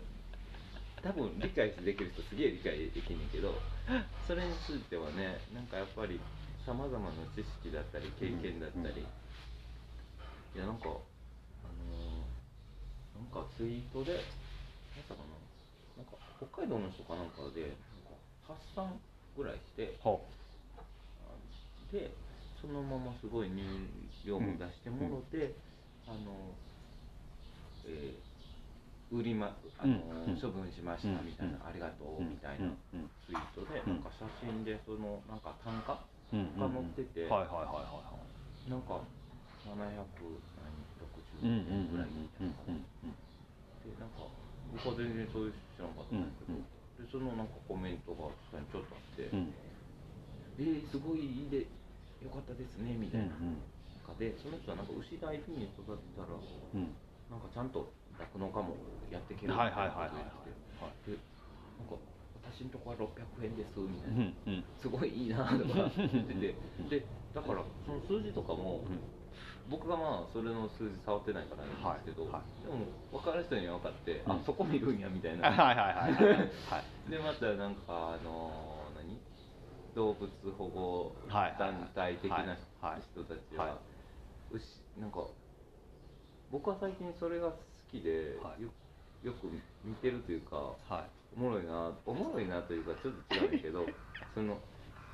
[1.01, 3.53] 多分理解できる人すげえ理解できんねんけど
[4.25, 6.19] それについてはねなんかやっぱり
[6.65, 8.93] さまざまな知識だったり経験だったり、うんうん。
[8.97, 10.89] いやなんか
[13.43, 14.13] かツイートで
[14.97, 15.01] な
[15.97, 17.73] なんか北海道の人かなんかで
[18.47, 18.99] 発散
[19.35, 20.21] ぐらいしてほ
[21.91, 22.11] で
[22.61, 23.63] そのまますごい入
[24.25, 25.53] 量も出してもろて、
[26.07, 26.57] あの、
[27.85, 28.27] えー
[29.09, 29.93] 売りまあの、
[30.27, 30.33] うん。
[30.33, 31.67] うん処分しましたみたいな、うん。
[31.67, 32.99] ありがとううみたいなうん。
[32.99, 33.09] うん。
[33.25, 33.93] ツイートで、うん。
[33.93, 36.39] なんか写真でそのなんか単価うん。
[36.39, 36.59] うん。
[36.59, 38.19] が載ってて、はいはいはいはいは
[38.67, 38.99] なんか
[39.63, 41.71] 760いうんうん。
[41.71, 41.87] うん。
[41.87, 43.26] 円ぐらいみたいな
[43.87, 44.27] でなんか
[44.75, 46.65] 僕は全然そういう知らなかったんですけど、うん
[46.97, 49.53] でそのなんかコメントが下にちょっとあって、うん。
[50.57, 51.61] えー、すごいいいで
[52.25, 53.37] よかったですねみたいな。
[53.37, 53.61] うん
[54.01, 56.89] 中でその人はなんか牛大事に育てたらうん。
[57.29, 57.85] なんかちゃんと
[58.17, 58.73] 酪農家も
[59.13, 60.25] やっていけるはいはいはいはいみたい。
[60.25, 61.21] なこと言っててで
[61.77, 61.93] なんか
[62.49, 64.63] 私のとこは600円ですみたういな、んうん。
[64.81, 66.57] すごいいいなとか言ってて。
[66.89, 68.81] でだからその数字とかも、
[69.69, 74.31] 僕がまあそれの数字触ってないからなんですけど、はいはでも分かる人には分かって、うん。
[74.31, 76.13] あそこ見るんやみたいはいな、はいはいはい。
[76.15, 77.11] はい。
[77.11, 79.19] でまたなんかあのー何？
[79.95, 81.15] 動物保護
[81.57, 83.77] 団体的なはい人たちは、は
[84.51, 84.63] 牛
[84.99, 85.25] なんか
[86.51, 87.57] 僕は最近それが好
[87.91, 88.63] きで、はい。
[88.63, 88.69] よ
[89.23, 89.47] よく
[89.83, 90.55] 見てるというか
[90.87, 91.03] はい。
[91.35, 93.85] おもろいなおもろいなというかちょっと違うんだけど
[94.33, 94.57] その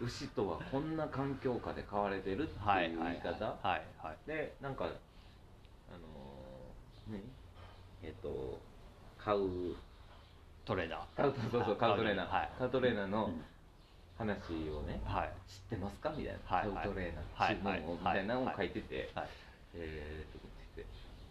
[0.04, 4.18] 牛とはこんな環境下で飼われてるっていうはい言い方はいはい。
[4.28, 7.22] でなんかあのー何？
[8.04, 8.60] えっ、と
[9.18, 9.76] 買う
[10.66, 10.99] トレーナー。
[11.16, 12.49] 買うそうそう買うトレーナー、はい。
[12.58, 13.41] 買うトレーナーのうん。
[14.16, 14.36] 話
[14.70, 15.32] をね、はい。
[15.49, 16.12] 知ってますか？
[16.16, 19.28] みたいな、はい買うトレーナー、はいみたいなのを書いてて、はい。
[19.76, 20.88] えーと思ってて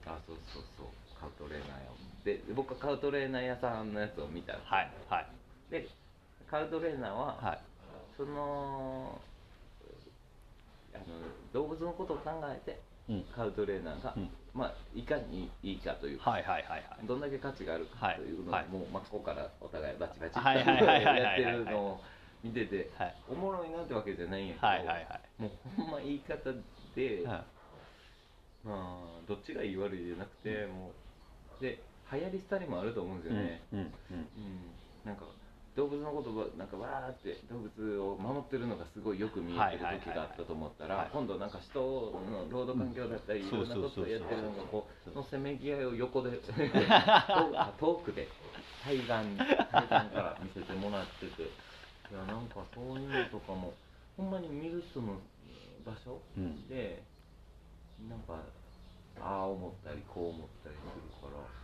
[0.06, 0.86] あそうそうそう
[1.18, 1.92] 買うトレーナーよ
[2.24, 5.26] でで僕は買うトレーナー屋さんのやつを見たんですよはいはい
[5.70, 5.86] で
[6.50, 7.60] 買うトレーナーは、はい
[8.16, 9.20] その
[10.94, 11.04] あの
[11.52, 13.24] 動物のことを考えてうん。
[13.34, 14.30] 買うトレーナーが、うん。
[14.54, 17.06] まあいかにいいかというか、はいはいはいはい。
[17.06, 18.68] どんだけ価値があるかというのを、はい。
[18.68, 21.22] もう真っ向からお互いバチバチはいはいはいはいはい。
[21.22, 22.00] やってるのを
[22.44, 23.14] 見てて、はい。
[23.28, 25.42] おもろいなってわけじゃないんやけど、はいはいはい。
[25.42, 26.36] もうほんま言い方
[26.94, 27.44] で、はい
[28.64, 30.92] まあどっちがいい悪いじゃなくて、も
[31.58, 31.82] うで
[32.12, 33.86] 流行り廃りもあると思うんですよね、うんうん。
[33.86, 34.26] うん。
[35.04, 35.24] なんか
[35.74, 43.48] 動物のことばなんかわーって動物を守ってるのがすごいよく見えてる時があったと思ったら今度なんか人の労働環境だったりうん。
[43.48, 46.36] いろんなことをやってるのがこそううのせめぎ合いを横で
[47.80, 48.28] 遠くで
[48.84, 51.42] 対岸対岸から見せてもらってて。
[51.42, 53.72] いやなんかそういうのとかも
[54.18, 55.16] ほんまに見る人の
[55.86, 56.68] 場所うん。
[56.68, 57.02] で
[58.10, 58.34] なんか
[59.18, 61.61] ああ思ったりこう思ったりするから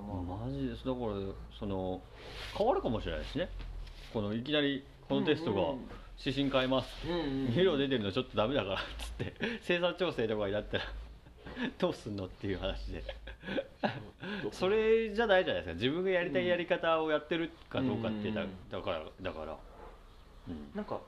[0.00, 0.84] まあマジです。
[0.84, 1.12] だから
[1.58, 2.00] その
[2.56, 3.48] 変わるかもしれないですね。
[4.12, 5.74] このいきなりこのテストが
[6.18, 6.88] 指針変えます。
[7.54, 10.84] 色出てるのちょっとダメだからっつって生産調整とかになったら
[11.78, 13.02] どうすんのっていう話で。
[14.52, 15.74] それじゃないじゃないですか。
[15.74, 18.50] 自分がやりたいやり方をやってるかどうかってだうん。
[18.70, 19.56] だからだから。
[20.48, 20.70] うん。
[20.74, 21.00] なんか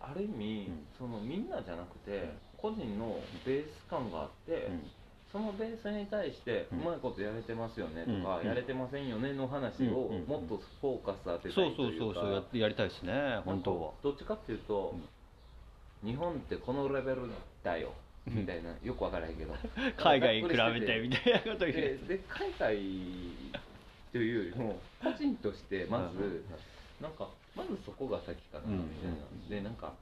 [0.00, 0.86] ある意味、うん。
[0.96, 4.90] そのみんなじゃなくて個人のベース感があって、うん
[5.32, 8.46] そのベースに対してううんまいことやれてますよねとか、うん。
[8.46, 10.26] やれてませんよねの話をうん。
[10.26, 12.20] もっとフォーカス当てたそういといううか。
[12.20, 13.92] そそうそうやってやりたいですね本当は。
[14.02, 14.94] どっちかっていうと、
[16.04, 17.22] 日本ってこのレベル
[17.62, 17.92] だよ
[18.26, 18.34] うん。
[18.38, 19.54] みたいなよくわからへんけど。
[19.96, 20.56] 海外に比べ
[20.86, 22.06] てみたいなこと言でう。
[22.08, 22.76] で海外
[24.12, 26.42] というよりも個人としてまず、
[27.00, 28.78] なんかまずそこが先かなうん。
[28.78, 29.16] みたいな、
[29.48, 29.92] でなんか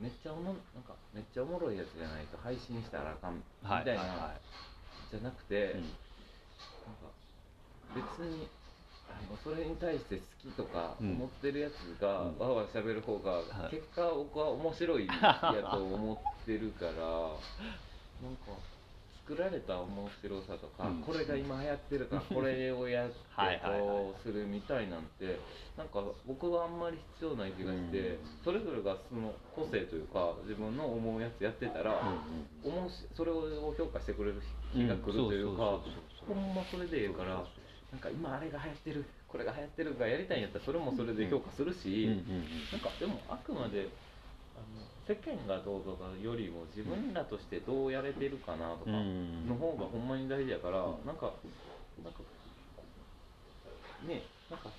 [0.00, 4.34] めっちゃおもなんかめっちゃおもろいやつじゃないと配信したらあかんみはいたいな、は
[5.10, 5.80] じゃなくて、いうん。
[5.80, 5.92] なん
[6.96, 7.12] か
[7.94, 8.48] 別に
[9.44, 11.12] それに対して好きとかうん。
[11.12, 12.38] 思ってるやつがうん。
[12.38, 13.70] わーわーしゃべる方が、はい。
[13.70, 16.92] 結果僕は面白いやと思ってるから
[18.22, 18.71] なんか
[19.26, 21.02] 作られた面白さとか、うん。
[21.02, 25.38] これが今流行ってるからこれをやって はいはいはいこうするみたいなんて
[25.76, 28.18] なんか僕はあんまり必要ない気がして、うん。
[28.44, 32.00] それぞれがその個性というか自分の思うやつやってたら、
[32.64, 34.42] おもしそれを評価してくれる
[34.72, 35.80] 日が来るというか、
[36.26, 37.44] ほんまそれでええから
[37.90, 42.06] なんか今あれが流行ってるこれが流行ってるがやりたいんやったらそれもそれで評価するし、
[42.72, 43.88] なんかでもあくまで
[44.56, 49.48] あの世間がどうとかよりも自分らとしてどうやれてるかなとかうん。
[49.48, 51.06] の方がほんまに大事やから、うん。
[51.06, 51.32] なんか
[52.04, 52.20] なんか
[54.06, 54.70] ねなんか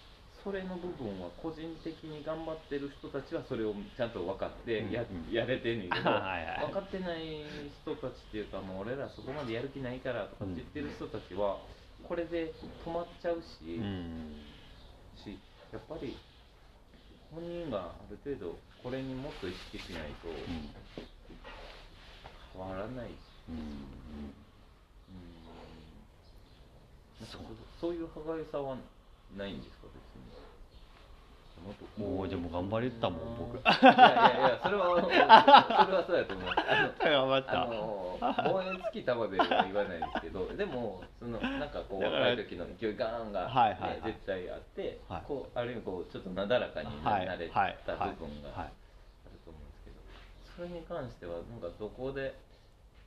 [0.43, 7.45] それの部分は個人的に頑張ってる人たちはそれをちゃんと分かってや,、やれてんねんけど 分かってない
[7.83, 11.59] 人たちっていうかもう俺らそこまでやる気ないからとかって言ってる人たちは
[12.03, 12.51] これで
[12.83, 14.35] 止まっちゃうし,、うん。
[15.15, 15.39] し
[15.71, 16.17] やっぱり
[17.31, 20.27] 本人がある程度これにもっと意識しないと
[22.53, 23.07] 変わらない。
[23.07, 23.11] し、
[23.49, 23.55] うん。
[23.55, 24.35] うん。
[27.79, 28.75] そういう歯がゆさは
[29.37, 30.52] ないんですか別に
[31.63, 33.55] もっとこもう頑張れてたもん僕。
[33.55, 36.47] いやいやいやそれはそれはそうやと思う。
[36.99, 37.63] 頑張った。
[37.63, 38.19] あの
[38.51, 44.11] 燃え尽きたまでは言わないですけど でもそのなんかこう若い時の勢いガーンが、ねはいはいはい。
[44.11, 45.21] 絶対あって、はい。
[45.27, 47.93] こうある意味こうちょっとなだらかにはいなれたはい部
[48.27, 48.73] 分があるはい。
[49.45, 49.97] と思うんですけど
[50.57, 52.35] それに関してはなんかどこで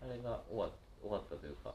[0.02, 0.68] あれが終わ
[1.02, 1.74] 終わったというか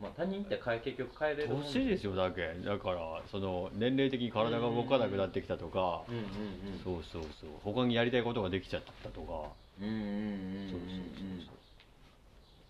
[0.00, 2.54] まあ他人って変え結局変えれるもん年ですよだけ。
[2.64, 6.02] だからその年齢的に体が動かなくなってきたとか。
[6.08, 7.50] うんうんうんそうそうそう。
[7.62, 9.50] 他にやりたいことができちゃったとか。
[9.80, 10.80] うんうんうんうんうんそう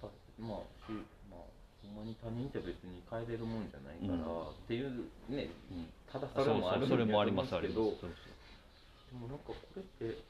[0.00, 0.92] そうそうまあし
[1.30, 1.40] まあ
[1.82, 4.50] ほんまに他人って別に変えれるもんじゃないから、うん。
[4.50, 4.90] っていう
[5.28, 5.88] ねうん。
[6.10, 6.98] ただそれもあるそうそう。
[6.98, 7.80] それもありんますあります。
[7.80, 10.20] やと思うんですけどでもなんかこれって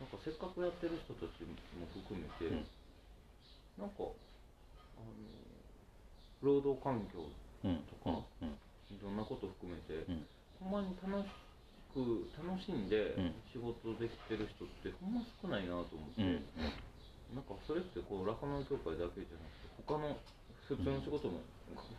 [0.00, 1.54] なんかせっかくやってる人たちも
[1.92, 2.66] 含めて、うん。
[3.78, 5.12] なんかあの
[6.42, 7.22] 労働環境
[7.64, 8.58] うんとかうん。
[8.92, 10.26] いろんなこと含めて、うん。
[10.60, 11.30] ほんまに楽し
[11.94, 16.44] く楽しんでうん仕事できてる人ってほんま少ないなと思って、うん
[17.32, 20.20] なんかそれってこう酪農協会だけじゃなくて他の
[20.68, 21.40] 普通の仕事も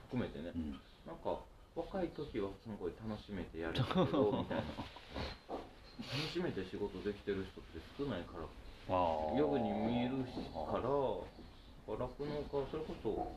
[0.06, 0.78] 含めてね、うん。
[1.10, 1.42] なんか
[1.74, 3.82] 若い時はすごい楽しめてやるけ
[4.14, 4.64] どみたいな。
[5.58, 8.46] 楽しめて仕事できてる人って少ないから
[8.94, 9.38] あー。
[9.38, 10.22] よくに見える
[10.54, 11.26] から酪
[11.90, 13.34] 農家はそれこそ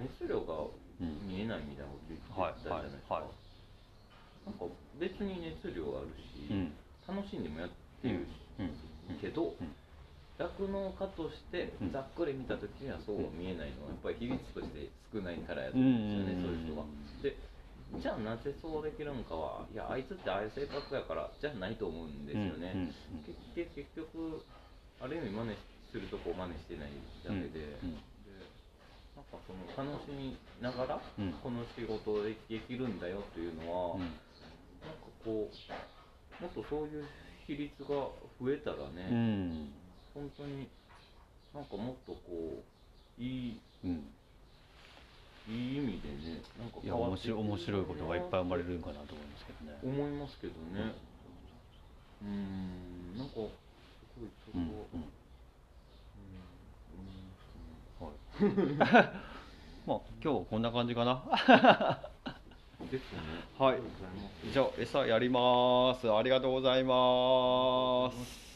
[0.00, 0.64] 熱量が
[1.00, 3.20] うん見えないみたいなこと言ってたじゃないですか、
[4.44, 4.64] なんか
[4.98, 6.72] 別に熱量あるし、うん。
[7.08, 7.70] 楽しんでもやっ
[8.02, 8.26] てる
[8.58, 9.74] うんけどうん。
[10.38, 11.92] 酪農家としてうん。
[11.92, 16.84] ざっくり見た時にはそうは見えないのはやっぱり比率として少ないからやと思うんですよね、そういう人が。
[17.22, 17.36] で
[17.98, 22.92] じゃあなぜそうできるのかはいやあいつってああいう性格やからじゃないと思うんですよね。
[23.56, 24.44] 結結局
[25.02, 25.56] ある意味真似
[25.90, 26.92] するとこを真似してない
[27.26, 27.80] だけで
[29.20, 31.32] なんかその楽しみながら、うん。
[31.44, 34.00] この仕事でできるんだよっていうのは、うん。
[34.00, 34.16] なんか
[35.22, 37.04] こうもっとそういう
[37.46, 37.88] 比率が
[38.40, 39.68] 増えたらうね、ん。
[40.14, 40.68] 本当に
[41.52, 44.08] なんかもっとこういいうん。
[45.48, 49.78] いい意味でねなんか変わっていく白い面白いことがいっぱい生まれるんかなと思いますけどね。
[49.82, 50.94] 思いますけどね。
[52.22, 53.18] うん。
[53.18, 53.40] なんかす
[54.16, 55.04] ごいそこうん
[58.00, 58.14] は、い。
[59.86, 61.22] まあ今日はこんな感じかな。
[62.90, 63.18] ですね。
[63.58, 63.74] はい。
[63.74, 64.52] ありがとうございます。
[64.52, 66.10] じゃあ餌やります。
[66.10, 68.50] ありがとうございます。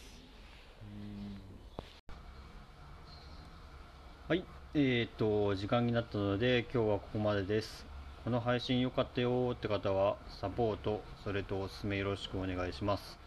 [4.29, 4.45] はい。
[4.75, 7.95] えー、と時間になったので今日はここまでです。
[8.25, 13.24] この配信良かったよって方はサポートそれとおすすめよろしくお願いします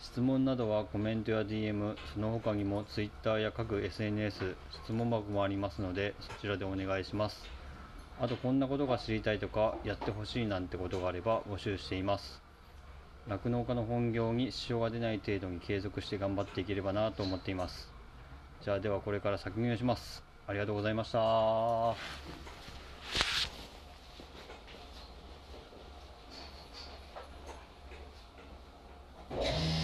[0.00, 7.46] 質問などはコメントや DM、その他にも Twitter や各 SNS、質問箱もありますので、そちらでお願いします。
[8.18, 12.40] あと、こんなことが知りたいとか、やってほしいなんてことがあれば募集しています。
[13.28, 17.92] 酪農家の本業に支障が出ない程度に継続して頑張っていければなと思っています。
[18.62, 20.22] じゃあ、ではこれから削減します。
[20.46, 21.94] ありがとうございました。
[29.40, 29.79] Yeah.